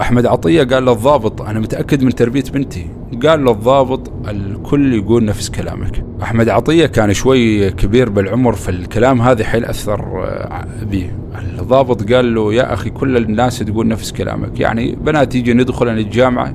أحمد 0.00 0.26
عطية 0.26 0.62
قال 0.62 0.84
للضابط 0.84 1.42
أنا 1.42 1.60
متأكد 1.60 2.02
من 2.02 2.14
تربية 2.14 2.44
بنتي. 2.54 2.86
قال 3.26 3.40
للضابط 3.40 4.12
الكل 4.28 4.94
يقول 4.94 5.24
نفس 5.24 5.50
كلامك. 5.50 6.04
أحمد 6.22 6.48
عطية 6.48 6.86
كان 6.86 7.12
شوي 7.12 7.70
كبير 7.70 8.08
بالعمر 8.08 8.52
فالكلام 8.52 9.22
هذا 9.22 9.44
حيل 9.44 9.64
أثر 9.64 10.24
آه، 10.24 10.66
به. 10.82 11.10
الضابط 11.58 12.12
قال 12.12 12.34
له 12.34 12.54
يا 12.54 12.74
أخي 12.74 12.90
كل 12.90 13.16
الناس 13.16 13.58
تقول 13.58 13.88
نفس 13.88 14.12
كلامك. 14.12 14.60
يعني 14.60 14.96
بنات 15.04 15.34
يجي 15.34 15.54
ندخلن 15.54 15.98
الجامعة 15.98 16.54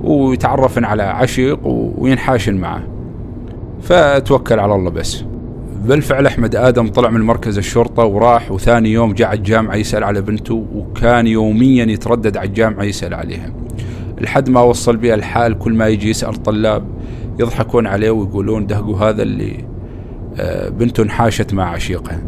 ويتعرفن 0.00 0.84
على 0.84 1.02
عشيق 1.02 1.60
وينحاشن 1.98 2.54
معه. 2.54 2.82
فتوكل 3.82 4.58
على 4.58 4.74
الله 4.74 4.90
بس. 4.90 5.24
بالفعل 5.84 6.26
أحمد 6.26 6.56
آدم 6.56 6.88
طلع 6.88 7.10
من 7.10 7.20
مركز 7.20 7.58
الشرطة 7.58 8.04
وراح 8.04 8.52
وثاني 8.52 8.92
يوم 8.92 9.12
جاء 9.12 9.34
الجامعة 9.34 9.74
يسال 9.74 10.04
على 10.04 10.20
بنته 10.20 10.66
وكان 10.74 11.26
يوميا 11.26 11.84
يتردد 11.84 12.36
على 12.36 12.48
الجامعة 12.48 12.84
يسال 12.84 13.14
عليها 13.14 13.52
لحد 14.20 14.50
ما 14.50 14.60
وصل 14.60 14.96
بها 14.96 15.14
الحال 15.14 15.58
كل 15.58 15.74
ما 15.74 15.88
يجي 15.88 16.10
يسأل 16.10 16.42
طلاب 16.42 16.84
يضحكون 17.40 17.86
عليه 17.86 18.10
ويقولون 18.10 18.66
دهقوا 18.66 18.98
هذا 18.98 19.22
اللي 19.22 19.64
آه، 20.40 20.68
بنته 20.68 21.02
انحاشت 21.02 21.54
مع 21.54 21.70
عشيقها. 21.70 22.22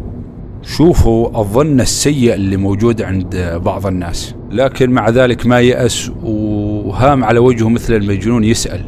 شوفوا 0.61 1.39
الظن 1.39 1.81
السيء 1.81 2.33
اللي 2.33 2.57
موجود 2.57 3.01
عند 3.01 3.59
بعض 3.65 3.87
الناس. 3.87 4.35
لكن 4.51 4.89
مع 4.89 5.09
ذلك 5.09 5.45
ما 5.45 5.59
يأس 5.59 6.11
وهام 6.23 7.23
على 7.23 7.39
وجهه 7.39 7.69
مثل 7.69 7.93
المجنون 7.93 8.43
يسأل. 8.43 8.81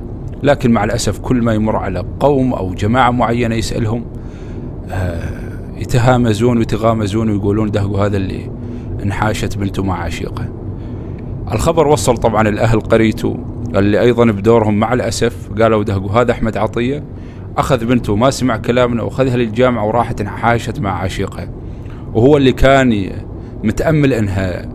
لكن 0.43 0.71
مع 0.71 0.83
الأسف 0.83 1.19
كل 1.19 1.41
ما 1.41 1.53
يمر 1.53 1.75
على 1.75 2.03
قوم 2.19 2.53
أو 2.53 2.73
جماعة 2.73 3.11
معينة 3.11 3.55
يسألهم 3.55 3.99
آه، 3.99 4.23
يتهامزون 5.77 6.57
ويتغامزون 6.57 7.29
ويقولون 7.29 7.71
دهقوا 7.71 8.05
هذا 8.05 8.17
اللي 8.17 8.51
انحاشت 9.03 9.57
بنته 9.57 9.83
مع 9.83 10.03
عشيقه 10.03 10.49
الخبر 11.51 11.87
وصل 11.87 12.17
طبعا 12.17 12.47
الأهل 12.47 12.79
قريته 12.79 13.37
اللي 13.75 14.01
أيضا 14.01 14.25
بدورهم 14.25 14.79
مع 14.79 14.93
الأسف 14.93 15.49
قالوا 15.61 15.83
دهقوا 15.83 16.11
هذا 16.11 16.31
أحمد 16.31 16.57
عطية. 16.57 17.03
أخذ 17.57 17.85
بنته 17.85 18.15
ما 18.15 18.29
سمع 18.29 18.57
كلامنا 18.57 19.03
وأخذها 19.03 19.37
للجامعة 19.37 19.85
وراحت 19.85 20.21
انحاشت 20.21 20.79
مع 20.79 21.01
عشيقها. 21.01 21.49
وهو 22.13 22.37
اللي 22.37 22.51
كان 22.51 23.11
متأمل 23.63 24.13
أنها 24.13 24.69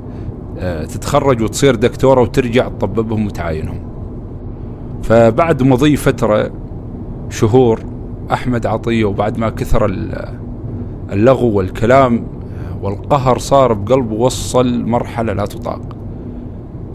آه، 0.58 0.84
تتخرج 0.84 1.42
وتصير 1.42 1.74
دكتورة 1.74 2.20
وترجع 2.20 2.68
تطببهم 2.68 3.26
وتعاينهم. 3.26 3.80
فبعد 5.02 5.62
مضي 5.62 5.96
فترة 5.96 6.50
شهور 7.30 7.80
أحمد 8.32 8.66
عطية 8.66 9.04
وبعد 9.04 9.38
ما 9.38 9.50
كثر 9.50 9.86
اللغو 11.12 11.50
والكلام 11.50 12.26
والقهر 12.82 13.38
صار 13.38 13.72
بقلبه 13.72 14.14
وصل 14.14 14.84
مرحلة 14.84 15.32
لا 15.32 15.46
تطاق. 15.46 15.80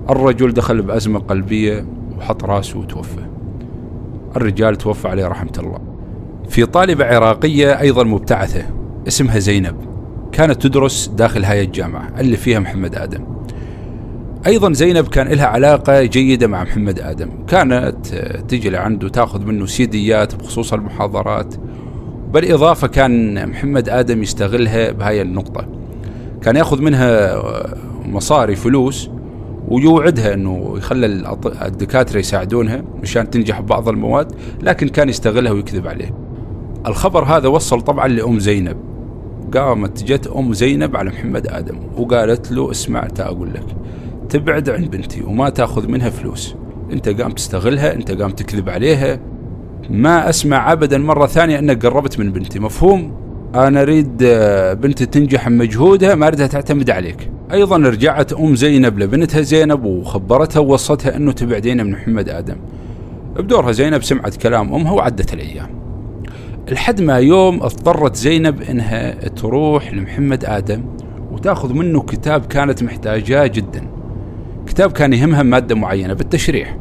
الرجل 0.09 0.53
دخل 0.53 0.81
بأزمة 0.81 1.19
قلبية 1.19 1.85
وحط 2.17 2.43
راسه 2.43 2.79
وتوفى. 2.79 3.25
الرجال 4.35 4.75
توفى 4.75 5.07
عليه 5.07 5.27
رحمة 5.27 5.53
الله. 5.57 5.79
في 6.49 6.65
طالبة 6.65 7.05
عراقية 7.05 7.79
أيضا 7.79 8.03
مبتعثة 8.03 8.65
اسمها 9.07 9.39
زينب. 9.39 9.75
كانت 10.31 10.61
تدرس 10.61 11.07
داخل 11.07 11.45
هاي 11.45 11.63
الجامعة 11.63 12.09
اللي 12.19 12.37
فيها 12.37 12.59
محمد 12.59 12.95
آدم. 12.95 13.23
أيضا 14.47 14.73
زينب 14.73 15.07
كان 15.07 15.27
لها 15.27 15.45
علاقة 15.45 16.03
جيدة 16.03 16.47
مع 16.47 16.63
محمد 16.63 17.00
آدم 17.00 17.29
كانت 17.47 18.07
تجي 18.47 18.69
لعنده 18.69 19.09
تاخذ 19.09 19.45
منه 19.45 19.65
سيديات 19.65 20.35
بخصوص 20.35 20.73
المحاضرات 20.73 21.55
بالإضافة 22.33 22.88
كان 22.88 23.47
محمد 23.50 23.89
آدم 23.89 24.23
يستغلها 24.23 24.91
بهاي 24.91 25.21
النقطة 25.21 25.67
كان 26.41 26.55
يأخذ 26.55 26.81
منها 26.81 27.35
مصاري 28.05 28.55
فلوس 28.55 29.09
ويوعدها 29.67 30.33
إنه 30.33 30.73
يخلي 30.77 31.05
الدكاترة 31.65 32.19
يساعدونها 32.19 32.83
مشان 33.01 33.29
تنجح 33.29 33.62
ببعض 33.62 33.89
المواد 33.89 34.31
لكن 34.62 34.88
كان 34.88 35.09
يستغلها 35.09 35.51
ويكذب 35.51 35.88
عليه. 35.88 36.15
الخبر 36.88 37.23
هذا 37.23 37.47
وصل 37.47 37.81
طبعا 37.81 38.07
لأم 38.07 38.39
زينب. 38.39 38.77
قامت 39.53 40.03
جت 40.03 40.27
أم 40.27 40.53
زينب 40.53 40.95
على 40.95 41.09
محمد 41.09 41.47
آدم 41.47 41.79
وقالت 41.97 42.51
له 42.51 42.71
اسمع 42.71 43.07
تا 43.07 43.25
أقول 43.25 43.53
لك 43.53 43.65
تبعد 44.30 44.70
عن 44.70 44.86
بنتي 44.86 45.22
وما 45.22 45.50
تاخذ 45.50 45.88
منها 45.88 46.10
فلوس. 46.10 46.56
انت 46.92 47.10
قام 47.22 47.32
تستغلها، 47.32 47.94
انت 47.94 48.12
قام 48.12 48.32
تكذب 48.32 48.70
عليها. 48.70 49.20
ما 49.89 50.30
أسمع 50.30 50.72
ابدا 50.72 50.98
مرة 50.98 51.27
ثانية 51.27 51.60
أنك 51.60 51.86
قربت 51.86 52.20
من 52.20 52.32
بنتي، 52.32 52.60
مفهوم؟ 52.60 53.24
أنا 53.56 53.82
أريد 53.82 54.24
آه، 54.24 54.74
بنتي 54.74 55.06
تنجح 55.06 55.50
بمجهودها 55.50 56.15
ما 56.15 56.27
أريدها 56.27 56.48
تعتمد 56.48 56.89
عليك 56.89 57.30
أيضا 57.51 57.77
رجعت 57.77 58.34
أم 58.34 58.56
زينب 58.56 59.00
لبنتها 59.00 59.42
زينب 59.42 59.86
وخبرتها 59.86 60.60
ووصتها 60.60 61.15
أنه 61.15 61.32
تبعدين 61.32 61.86
من 61.86 61.92
محمد 61.92 62.30
آدم 62.30 62.56
بدورها 63.36 63.72
زينب 63.72 64.03
سمعت 64.03 64.36
كلام 64.36 64.74
أمها 64.74 64.92
وعدت 64.92 65.34
الأيام 65.34 65.70
لحد 66.72 67.01
ما 67.01 67.18
يوم 67.18 67.63
اضطرت 67.63 68.15
زينب 68.15 68.62
إنها 68.62 69.12
تروح 69.27 69.94
لمحمد 69.94 70.46
آدم 70.46 70.86
وتأخذ 71.32 71.74
منه 71.74 72.01
كتاب 72.01 72.46
كانت 72.46 72.84
محتاجاه 72.84 73.48
جدا 73.48 73.88
كتاب 74.74 74.92
كان 74.92 75.13
يهمها 75.13 75.44
مادة 75.44 75.75
معينة 75.75 76.13
بالتشريح. 76.13 76.77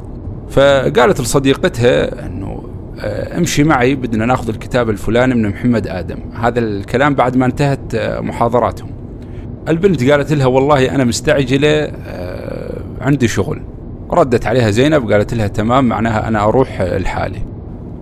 فقالت 0.48 1.20
لصديقتها 1.20 2.26
إنه 2.26 2.62
آه، 3.00 3.38
امشي 3.38 3.64
معي 3.64 3.94
بدنا 3.94 4.26
ناخذ 4.26 4.48
الكتاب 4.48 4.90
الفلاني 4.90 5.34
من 5.34 5.48
محمد 5.48 5.86
آدم. 5.86 6.18
هذا 6.34 6.58
الكلام 6.58 7.14
بعد 7.14 7.36
ما 7.36 7.46
انتهت 7.46 7.94
آه، 7.94 8.20
محاضراتهم. 8.20 8.90
البنت 9.68 10.10
قالت 10.10 10.32
لها 10.32 10.46
والله 10.46 10.94
أنا 10.94 11.04
مستعجلة 11.04 11.92
آه، 12.06 12.80
عندي 13.00 13.28
شغل. 13.28 13.62
ردت 14.10 14.46
عليها 14.46 14.70
زينب 14.70 15.12
قالت 15.12 15.34
لها 15.34 15.46
تمام 15.46 15.84
معناها 15.84 16.28
أنا 16.28 16.44
أروح 16.44 16.82
لحالي. 16.82 17.38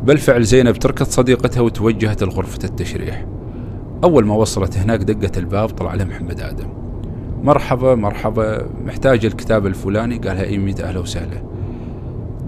بالفعل 0.04 0.42
زينب 0.42 0.76
تركت 0.76 1.02
صديقتها 1.02 1.60
وتوجهت 1.60 2.22
لغرفة 2.22 2.64
التشريح. 2.64 3.26
أول 4.04 4.26
ما 4.26 4.34
وصلت 4.34 4.78
هناك 4.78 5.00
دقت 5.00 5.38
الباب 5.38 5.68
طلع 5.68 5.94
لها 5.94 6.04
محمد 6.04 6.40
آدم. 6.40 6.79
مرحبا 7.42 7.94
مرحبا. 7.94 8.66
محتاج 8.84 9.26
الكتاب 9.26 9.66
الفلاني؟ 9.66 10.18
قالها 10.18 10.44
اي 10.44 10.58
مية 10.58 10.80
أهلا 10.80 11.00
وسهلا. 11.00 11.42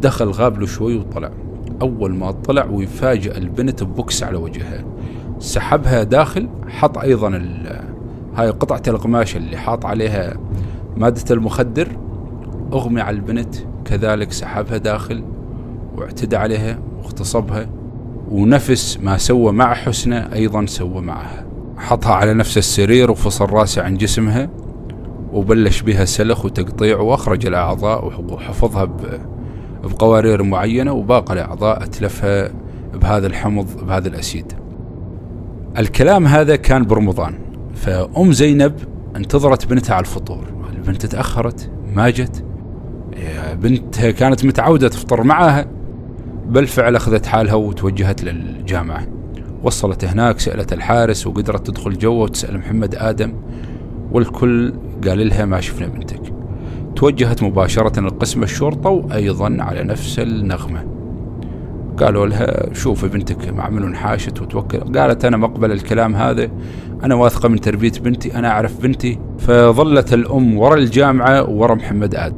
دخل 0.00 0.30
غاب 0.30 0.60
له 0.60 0.66
شوي 0.66 0.96
وطلع. 0.96 1.30
أول 1.82 2.14
ما 2.14 2.30
طلع 2.30 2.64
ويفاجئ 2.64 3.38
البنت 3.38 3.82
ببوكس 3.82 4.22
على 4.22 4.36
وجهها 4.36 4.84
سحبها 5.38 6.02
داخل 6.02 6.48
حط 6.68 6.98
أيضا 6.98 7.42
هاي 8.36 8.50
قطعة 8.50 8.82
القماش 8.88 9.36
اللي 9.36 9.56
حاط 9.56 9.86
عليها 9.86 10.36
مادة 10.96 11.34
المخدر. 11.34 11.88
أغمي 12.72 13.00
على 13.00 13.16
البنت 13.16 13.54
كذلك 13.84 14.32
سحبها 14.32 14.76
داخل 14.76 15.24
واعتدى 15.96 16.36
عليها 16.36 16.78
واغتصبها. 17.02 17.68
ونفس 18.30 18.98
ما 19.02 19.16
سوى 19.16 19.52
مع 19.52 19.74
حسنى 19.74 20.34
أيضا 20.34 20.66
سوى 20.66 21.00
معها. 21.00 21.46
حطها 21.76 22.12
على 22.12 22.34
نفس 22.34 22.58
السرير 22.58 23.10
وفصل 23.10 23.50
راسه 23.50 23.82
عن 23.82 23.96
جسمها. 23.96 24.50
وبلش 25.32 25.80
بها 25.80 26.04
سلخ 26.04 26.44
وتقطيع 26.44 27.00
وأخرج 27.00 27.46
الأعضاء 27.46 28.22
وحفظها 28.32 28.84
بقوارير 29.84 30.42
معينة 30.42 30.92
وباقي 30.92 31.34
الأعضاء 31.34 31.82
أتلفها 31.82 32.50
بهذا 32.94 33.26
الحمض 33.26 33.84
بهذا 33.86 34.08
الأسيد. 34.08 34.52
الكلام 35.78 36.26
هذا 36.26 36.56
كان 36.56 36.84
برمضان 36.84 37.38
فأم 37.74 38.32
زينب 38.32 38.74
انتظرت 39.16 39.66
بنتها 39.66 39.94
على 39.94 40.00
الفطور. 40.00 40.44
البنت 40.72 41.06
تأخرت 41.06 41.70
ما 41.94 42.10
جت 42.10 42.44
بنتها 43.54 44.10
كانت 44.10 44.44
متعودة 44.44 44.88
تفطر 44.88 45.22
معها 45.22 45.66
بالفعل 46.48 46.96
أخذت 46.96 47.26
حالها 47.26 47.54
وتوجهت 47.54 48.24
للجامعة. 48.24 49.06
وصلت 49.62 50.04
هناك 50.04 50.40
سألت 50.40 50.72
الحارس 50.72 51.26
وقدرت 51.26 51.66
تدخل 51.66 51.98
جوا 51.98 52.22
وتسأل 52.22 52.58
محمد 52.58 52.94
آدم 52.94 53.34
والكل 54.12 54.72
قال 55.08 55.28
لها 55.28 55.44
ما 55.44 55.60
شفنا 55.60 55.86
بنتك. 55.86 56.20
توجهت 56.96 57.42
مباشرة 57.42 58.00
لقسم 58.00 58.42
الشرطة 58.42 58.90
وأيضا 58.90 59.56
على 59.60 59.82
نفس 59.82 60.18
النغمة. 60.18 60.84
قالوا 61.96 62.26
لها 62.26 62.74
شوفي 62.74 63.08
بنتك 63.08 63.48
مع 63.48 63.68
منو 63.68 63.86
انحاشت 63.86 64.42
وتوكل. 64.42 64.78
قالت 64.78 65.24
أنا 65.24 65.36
مقبل 65.36 65.72
الكلام 65.72 66.16
هذا. 66.16 66.48
أنا 67.04 67.14
واثقة 67.14 67.48
من 67.48 67.60
تربية 67.60 67.92
بنتي. 68.04 68.34
أنا 68.34 68.48
أعرف 68.48 68.82
بنتي. 68.82 69.18
فظلت 69.38 70.14
الأم 70.14 70.58
ورا 70.58 70.74
الجامعة 70.74 71.50
ورا 71.50 71.74
محمد 71.74 72.14
آدم. 72.14 72.36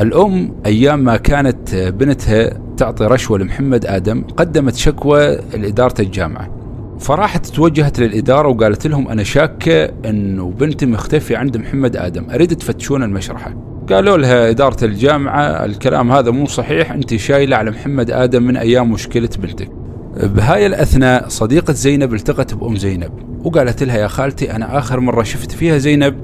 الأم 0.00 0.54
أيام 0.66 0.98
ما 0.98 1.16
كانت 1.16 1.74
بنتها 1.74 2.60
تعطي 2.76 3.04
رشوة 3.04 3.38
لمحمد 3.38 3.86
آدم 3.86 4.24
قدمت 4.36 4.74
شكوى 4.74 5.36
لإدارة 5.36 6.00
الجامعة. 6.00 6.63
فراحت 6.98 7.46
توجهت 7.46 7.98
للإدارة 7.98 8.48
وقالت 8.48 8.86
لهم 8.86 9.08
أنا 9.08 9.22
شاكة 9.22 9.84
أنه 10.04 10.50
بنتي 10.50 10.86
مختفية 10.86 11.36
عند 11.36 11.56
محمد 11.56 11.96
آدم 11.96 12.30
أريد 12.30 12.56
تفتشون 12.56 13.02
المشرحة. 13.02 13.54
قالوا 13.90 14.16
لها 14.16 14.50
إدارة 14.50 14.84
الجامعة 14.84 15.40
الكلام 15.64 16.12
هذا 16.12 16.30
مو 16.30 16.46
صحيح 16.46 16.92
أنت 16.92 17.16
شايلة 17.16 17.56
على 17.56 17.70
محمد 17.70 18.10
آدم 18.10 18.42
من 18.42 18.56
أيام 18.56 18.92
مشكلة 18.92 19.28
بنتك. 19.38 19.70
بهاي 20.16 20.66
الأثناء 20.66 21.28
صديقة 21.28 21.72
زينب 21.72 22.14
التقت 22.14 22.54
بأم 22.54 22.76
زينب 22.76 23.10
وقالت 23.44 23.82
لها 23.82 23.98
يا 23.98 24.08
خالتي 24.08 24.52
أنا 24.52 24.78
آخر 24.78 25.00
مرة 25.00 25.22
شفت 25.22 25.52
فيها 25.52 25.78
زينب. 25.78 26.14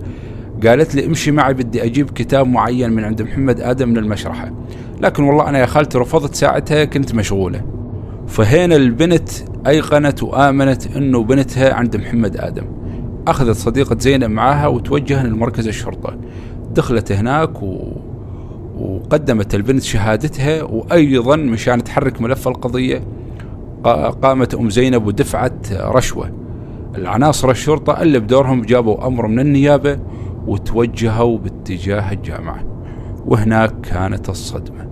قالت 0.66 0.94
لي 0.94 1.06
امشي 1.06 1.30
معي 1.30 1.54
بدي 1.54 1.84
أجيب 1.84 2.10
كتاب 2.10 2.46
معين 2.46 2.92
من 2.92 3.04
عند 3.04 3.22
محمد 3.22 3.60
آدم 3.60 3.88
من 3.88 3.98
المشرحة 3.98 4.52
لكن 5.00 5.22
والله 5.22 5.48
أنا 5.48 5.58
يا 5.58 5.66
خالتي 5.66 5.98
رفضت 5.98 6.34
ساعتها 6.34 6.84
كنت 6.84 7.14
مشغولة. 7.14 7.79
فهنا 8.30 8.76
البنت 8.76 9.28
أيقنت 9.66 10.22
وآمنت 10.22 10.96
أنه 10.96 11.22
بنتها 11.24 11.74
عند 11.74 11.96
محمد 11.96 12.36
آدم. 12.36 12.64
أخذت 13.28 13.56
صديقة 13.56 13.96
زينب 13.98 14.30
معاها 14.30 14.66
وتوجه 14.66 15.26
لمركز 15.26 15.68
الشرطة 15.68 16.16
دخلت 16.74 17.12
هناك 17.12 17.62
و... 17.62 17.92
وقدمت 18.78 19.54
البنت 19.54 19.82
شهادتها 19.82 20.62
وأيضا 20.62 21.36
مشان 21.36 21.84
تحرك 21.84 22.20
ملف 22.20 22.48
القضية 22.48 23.02
قامت 24.22 24.54
أم 24.54 24.70
زينب 24.70 25.06
ودفعت 25.06 25.72
رشوة. 25.72 26.32
العناصر 26.94 27.50
الشرطة 27.50 28.02
اللي 28.02 28.18
بدورهم 28.18 28.62
جابوا 28.62 29.06
أمر 29.06 29.26
من 29.26 29.40
النيابة 29.40 29.98
وتوجهوا 30.46 31.38
باتجاه 31.38 32.12
الجامعة. 32.12 32.64
وهناك 33.26 33.80
كانت 33.80 34.28
الصدمة. 34.28 34.89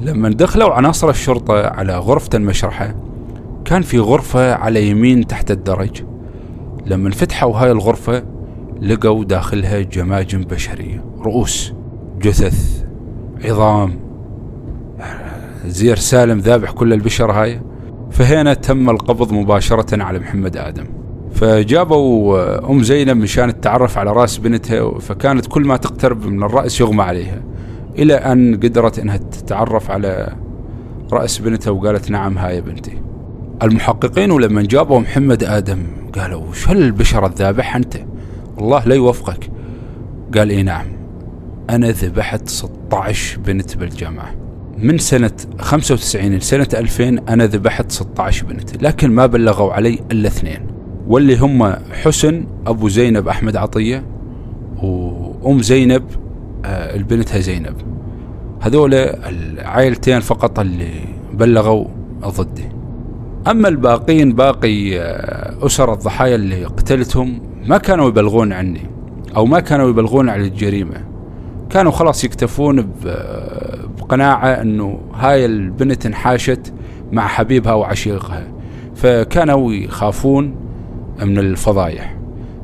لما 0.00 0.28
دخلوا 0.28 0.74
عناصر 0.74 1.10
الشرطة 1.10 1.66
على 1.66 1.98
غرفة 1.98 2.30
المشرحة 2.34 2.94
كان 3.64 3.82
في 3.82 3.98
غرفة 3.98 4.54
على 4.54 4.88
يمين 4.88 5.26
تحت 5.26 5.50
الدرج. 5.50 6.02
لما 6.86 7.10
فتحوا 7.10 7.56
هاي 7.56 7.70
الغرفة 7.70 8.22
لقوا 8.80 9.24
داخلها 9.24 9.80
جماجم 9.80 10.40
بشرية 10.40 11.04
رؤوس 11.20 11.72
جثث 12.22 12.84
عظام. 13.44 13.98
زير 15.66 15.96
سالم 15.96 16.38
ذابح 16.38 16.70
كل 16.70 16.92
البشر 16.92 17.32
هاي. 17.32 17.60
فهنا 18.10 18.54
تم 18.54 18.90
القبض 18.90 19.32
مباشرة 19.32 20.02
على 20.02 20.18
محمد 20.18 20.56
آدم. 20.56 20.84
فجابوا 21.32 22.70
أم 22.70 22.82
زينب 22.82 23.16
مشان 23.16 23.48
التعرف 23.48 23.98
على 23.98 24.12
رأس 24.12 24.38
بنتها 24.38 24.98
فكانت 24.98 25.46
كل 25.46 25.66
ما 25.66 25.76
تقترب 25.76 26.26
من 26.26 26.42
الرأس 26.42 26.80
يغمى 26.80 27.02
عليها. 27.02 27.42
إلى 27.98 28.14
أن 28.14 28.54
قدرت 28.54 28.98
أنها 28.98 29.16
تتعرف 29.16 29.90
على 29.90 30.36
رأس 31.12 31.38
بنتها 31.38 31.70
وقالت 31.70 32.10
نعم 32.10 32.38
هاي 32.38 32.60
بنتي. 32.60 32.98
المحققين 33.62 34.30
ولما 34.30 34.62
جابوا 34.62 35.00
محمد 35.00 35.44
آدم 35.44 35.78
قالوا 36.14 36.52
شو 36.52 36.70
هالبشر 36.70 37.26
الذابح 37.26 37.76
أنت؟ 37.76 37.96
الله 38.58 38.84
لا 38.84 38.94
يوفقك 38.94 39.50
قال 40.36 40.50
إي 40.50 40.62
نعم 40.62 40.86
أنا 41.70 41.90
ذبحت 41.90 42.48
16 42.48 43.40
بنت 43.40 43.76
بالجامعة. 43.76 44.34
من 44.78 44.98
سنة 44.98 45.30
95 45.58 46.34
لسنة 46.34 46.68
2000 46.74 47.08
أنا 47.28 47.46
ذبحت 47.46 47.90
16 47.92 48.46
بنت 48.46 48.82
لكن 48.82 49.10
ما 49.10 49.26
بلغوا 49.26 49.72
علي 49.72 49.98
إلا 50.12 50.28
اثنين. 50.28 50.66
واللي 51.08 51.36
هم 51.36 51.72
حسن 51.92 52.46
أبو 52.66 52.88
زينب 52.88 53.28
أحمد 53.28 53.56
عطية 53.56 54.04
وأم 54.82 55.62
زينب 55.62 56.02
البنتها 56.66 57.38
زينب. 57.38 57.76
هذول 58.60 58.94
العائلتين 58.94 60.20
فقط 60.20 60.58
اللي 60.58 60.92
بلغوا 61.32 61.84
ضدي 62.24 62.78
أما 63.50 63.68
الباقين 63.68 64.32
باقي 64.32 65.00
آه، 65.00 65.66
أسر 65.66 65.92
الضحايا 65.92 66.34
اللي 66.34 66.64
قتلتهم 66.64 67.40
ما 67.66 67.78
كانوا 67.78 68.08
يبلغون 68.08 68.52
عني 68.52 68.90
أو 69.36 69.46
ما 69.46 69.60
كانوا 69.60 69.88
يبلغون 69.90 70.28
عن 70.28 70.40
الجريمة. 70.40 71.04
كانوا 71.70 71.92
خلاص 71.92 72.24
يكتفون 72.24 72.90
بقناعة 73.98 74.46
أنه 74.48 75.00
هاي 75.14 75.46
البنت 75.46 76.06
انحاشت 76.06 76.72
مع 77.12 77.26
حبيبها 77.26 77.72
وعشيقها. 77.72 78.48
فكانوا 78.94 79.72
يخافون 79.72 80.54
من 81.22 81.38
الفضايح. 81.38 82.16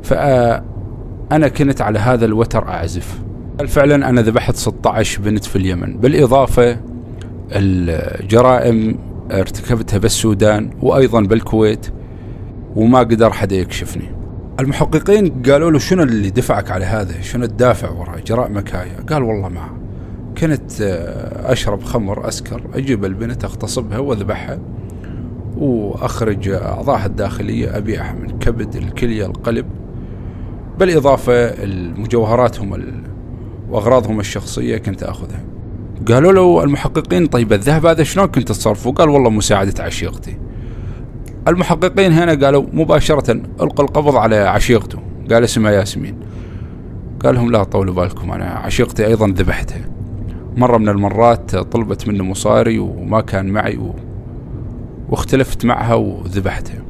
فأنا 0.02 1.48
كنت 1.56 1.80
على 1.82 1.98
هذا 1.98 2.24
الوتر 2.24 2.68
أعزف. 2.68 3.23
فعلا 3.58 4.08
أنا 4.08 4.22
ذبحت 4.22 4.56
16 4.56 5.22
بنت 5.22 5.44
في 5.44 5.56
اليمن؟ 5.56 5.96
بالإضافة 5.96 6.80
الجرائم 7.52 8.98
ارتكبتها 9.30 9.98
بالسودان 9.98 10.70
وأيضا 10.82 11.20
بالكويت 11.20 11.86
وما 12.76 12.98
قدر 12.98 13.30
حدا 13.30 13.56
يكشفني. 13.56 14.10
المحققين 14.60 15.42
قالوا 15.42 15.70
له 15.70 15.78
شنو 15.78 16.02
اللي 16.02 16.30
دفعك 16.30 16.70
على 16.70 16.84
هذا؟ 16.84 17.20
شنو 17.20 17.44
الدافع 17.44 17.90
وراء؟ 17.90 18.20
جرائمك 18.20 18.74
هاي 18.74 18.88
قال 19.10 19.22
والله 19.22 19.48
ما. 19.48 19.68
كنت 20.38 20.80
آه، 20.82 21.52
أشرب 21.52 21.82
خمر 21.82 22.28
أسكر 22.28 22.62
أجيب 22.74 23.04
البنت 23.04 23.44
أغتصبها 23.44 23.98
وأذبحها 23.98 24.58
وأخرج 25.56 26.48
أعضائها 26.48 27.06
الداخلية 27.06 27.76
أبيعها 27.76 28.12
من 28.12 28.38
كبد 28.38 28.76
الكلية 28.76 29.26
القلب. 29.26 29.66
بالإضافة 30.78 31.32
المجوهراتهم 31.32 32.74
وأغراضهم 33.68 34.20
الشخصية 34.20 34.76
كنت 34.76 35.02
أخذها. 35.02 35.44
قالوا 36.08 36.32
له 36.32 36.64
المحققين 36.64 37.26
طيب 37.26 37.52
الذهب 37.52 37.86
هذا 37.86 38.02
شلون 38.02 38.26
كنت 38.26 38.48
تصرفه؟ 38.48 38.92
قال 38.92 39.08
والله 39.08 39.30
مساعدة 39.30 39.84
عشيقتي. 39.84 40.36
المحققين 41.48 42.12
هنا 42.12 42.46
قالوا 42.46 42.64
مباشرة 42.72 43.32
القوا 43.32 43.84
القبض 43.84 44.16
على 44.16 44.36
عشيقته. 44.36 44.98
قال 45.30 45.44
اسمها 45.44 45.70
ياسمين. 45.70 46.16
قال 47.24 47.34
لهم 47.34 47.50
لا 47.50 47.64
طولوا 47.64 47.94
بالكم 47.94 48.30
أنا 48.30 48.44
عشيقتي 48.44 49.06
أيضا 49.06 49.28
ذبحتها. 49.28 49.80
مرة 50.56 50.78
من 50.78 50.88
المرات 50.88 51.56
طلبت 51.56 52.08
مني 52.08 52.22
مصاري 52.22 52.78
وما 52.78 53.20
كان 53.20 53.46
معي 53.46 53.76
و... 53.76 53.94
واختلفت 55.08 55.64
معها 55.64 55.94
وذبحتها. 55.94 56.82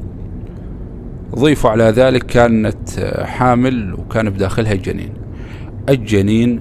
ضيفوا 1.35 1.69
على 1.69 1.83
ذلك 1.83 2.25
كانت 2.25 2.99
حامل 3.23 3.93
وكان 3.93 4.29
بداخلها 4.29 4.73
جنين. 4.73 5.13
الجنين 5.89 6.59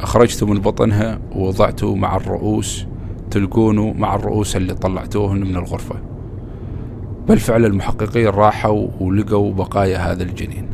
أخرجته 0.00 0.46
من 0.46 0.58
بطنها 0.60 1.18
ووضعته 1.32 1.94
مع 1.94 2.16
الرؤوس 2.16 2.86
تلقونه 3.30 3.92
مع 3.92 4.14
الرؤوس 4.14 4.56
اللي 4.56 4.74
طلعتوهن 4.74 5.40
من 5.40 5.56
الغرفة. 5.56 5.94
بالفعل 7.28 7.64
المحققين 7.64 8.26
راحوا 8.26 8.88
ولقوا 9.00 9.52
بقايا 9.52 9.98
هذا 9.98 10.22
الجنين. 10.22 10.66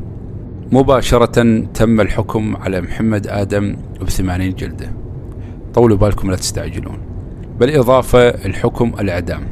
مباشرة 0.72 1.64
تم 1.74 2.00
الحكم 2.00 2.56
على 2.56 2.80
محمد 2.80 3.26
آدم 3.26 3.76
بثمانين 4.02 4.54
جلدة. 4.54 4.90
طولوا 5.74 5.96
بالكم 5.96 6.30
لا 6.30 6.36
تستعجلون. 6.36 6.98
بالإضافة 7.60 8.28
الحكم 8.28 8.92
الإعدام. 9.00 9.42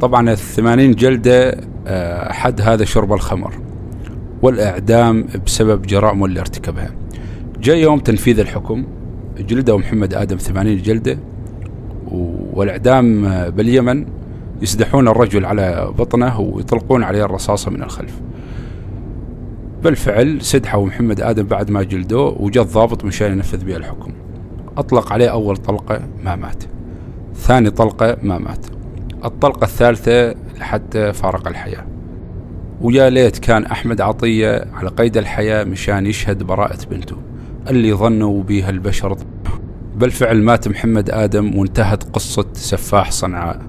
طبعا 0.00 0.30
الثمانين 0.30 0.94
جلدة 0.94 1.60
آه، 1.86 2.32
حد 2.32 2.60
هذا 2.60 2.84
شرب 2.84 3.12
الخمر. 3.12 3.54
والإعدام 4.42 5.26
بسبب 5.46 5.82
جرائمه 5.82 6.26
اللي 6.26 6.40
ارتكبها. 6.40 7.03
جاء 7.64 7.76
يوم 7.76 7.98
تنفيذ 7.98 8.40
الحكم 8.40 8.84
جلده 9.38 9.76
محمد 9.78 10.14
آدم 10.14 10.36
ثمانين 10.36 10.82
جلدة 10.82 11.18
والإعدام 12.52 13.22
باليمن 13.50 14.06
يسدحون 14.62 15.08
الرجل 15.08 15.44
على 15.44 15.92
بطنه 15.98 16.40
ويطلقون 16.40 17.02
عليه 17.02 17.24
الرصاصة 17.24 17.70
من 17.70 17.82
الخلف. 17.82 18.20
بالفعل 19.82 20.42
سدحوا 20.42 20.86
محمد 20.86 21.20
آدم 21.20 21.42
بعد 21.42 21.70
ما 21.70 21.82
جلدوه 21.82 22.42
وجاء 22.42 22.64
الضابط 22.64 23.04
مشان 23.04 23.32
ينفذ 23.32 23.64
به 23.64 23.76
الحكم. 23.76 24.12
أطلق 24.76 25.12
عليه 25.12 25.28
أول 25.28 25.56
طلقة 25.56 26.00
ما 26.24 26.36
مات 26.36 26.64
ثاني 27.34 27.70
طلقة 27.70 28.16
ما 28.22 28.38
مات. 28.38 28.66
الطلقة 29.24 29.64
الثالثة 29.64 30.34
لحتى 30.58 31.12
فارق 31.12 31.48
الحياة. 31.48 31.84
ويا 32.80 33.10
ليت 33.10 33.38
كان 33.38 33.64
أحمد 33.64 34.00
عطية 34.00 34.66
على 34.74 34.88
قيد 34.88 35.16
الحياة 35.16 35.64
مشان 35.64 36.06
يشهد 36.06 36.42
براءة 36.42 36.78
بنته. 36.90 37.16
اللي 37.70 37.92
ظنوا 37.92 38.42
بها 38.42 38.70
البشر. 38.70 39.16
بالفعل 39.96 40.42
مات 40.42 40.68
محمد 40.68 41.10
آدم 41.10 41.58
وانتهت 41.58 42.04
قصة 42.04 42.46
سفاح 42.52 43.10
صنعاء 43.10 43.62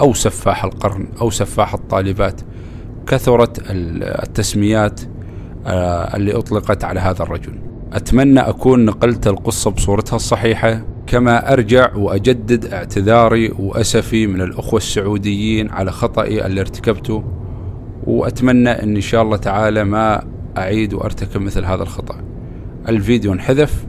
أو 0.00 0.14
سفاح 0.14 0.64
القرن 0.64 1.08
أو 1.20 1.30
سفاح 1.30 1.74
الطالبات. 1.74 2.40
كثرت 3.06 3.62
التسميات 3.70 5.00
آه، 5.66 6.16
اللي 6.16 6.32
أطلقت 6.32 6.84
على 6.84 7.00
هذا 7.00 7.22
الرجل. 7.22 7.58
أتمنى 7.92 8.40
أكون 8.40 8.84
نقلت 8.84 9.26
القصة 9.26 9.70
بصورتها 9.70 10.16
الصحيحة. 10.16 10.84
كما 11.06 11.52
أرجع 11.52 11.94
وأجدد 11.96 12.72
اعتذاري 12.72 13.50
وأسفي 13.58 14.26
من 14.26 14.40
الأخوة 14.40 14.76
السعوديين 14.76 15.70
على 15.70 15.92
خطأي 15.92 16.46
اللي 16.46 16.60
ارتكبته. 16.60 17.24
وأتمنى 18.06 18.70
أن 18.70 18.94
إن 18.94 19.00
شاء 19.00 19.22
الله 19.22 19.36
تعالى 19.36 19.84
ما 19.84 20.24
أعيد 20.58 20.94
وأرتكب 20.94 21.40
مثل 21.40 21.64
هذا 21.64 21.82
الخطأ. 21.82 22.33
الفيديو 22.88 23.32
انحذف 23.32 23.86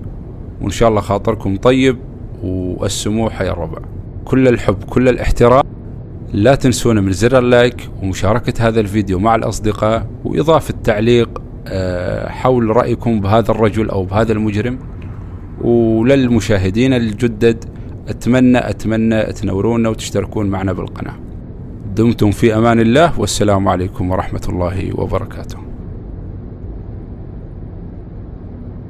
وإن 0.61 0.69
شاء 0.69 0.89
الله 0.89 1.01
خاطركم 1.01 1.57
طيب 1.57 1.97
والسموحة 2.43 3.45
يا 3.45 3.51
الربع. 3.51 3.79
كل 4.25 4.47
الحب 4.47 4.83
كل 4.83 5.09
الاحترام. 5.09 5.63
لا 6.33 6.55
تنسونا 6.55 7.01
من 7.01 7.11
زر 7.11 7.39
اللايك 7.39 7.89
ومشاركة 8.01 8.67
هذا 8.67 8.79
الفيديو 8.79 9.19
مع 9.19 9.35
الأصدقاء 9.35 10.07
وإضافة 10.25 10.73
تعليق 10.83 11.41
آه، 11.67 12.29
حول 12.29 12.75
رأيكم 12.75 13.21
بهذا 13.21 13.51
الرجل 13.51 13.89
أو 13.89 14.03
بهذا 14.03 14.31
المجرم. 14.31 14.79
وللمشاهدين 15.61 16.93
الجدد 16.93 17.65
أتمنى 18.07 18.69
أتمنى 18.69 19.23
تنورونا 19.23 19.89
وتشتركون 19.89 20.45
معنا 20.45 20.73
بالقناة. 20.73 21.15
دمتم 21.95 22.31
في 22.31 22.55
أمان 22.55 22.79
الله 22.79 23.19
والسلام 23.19 23.67
عليكم 23.67 24.11
ورحمة 24.11 24.41
الله 24.49 24.99
وبركاته. 24.99 25.64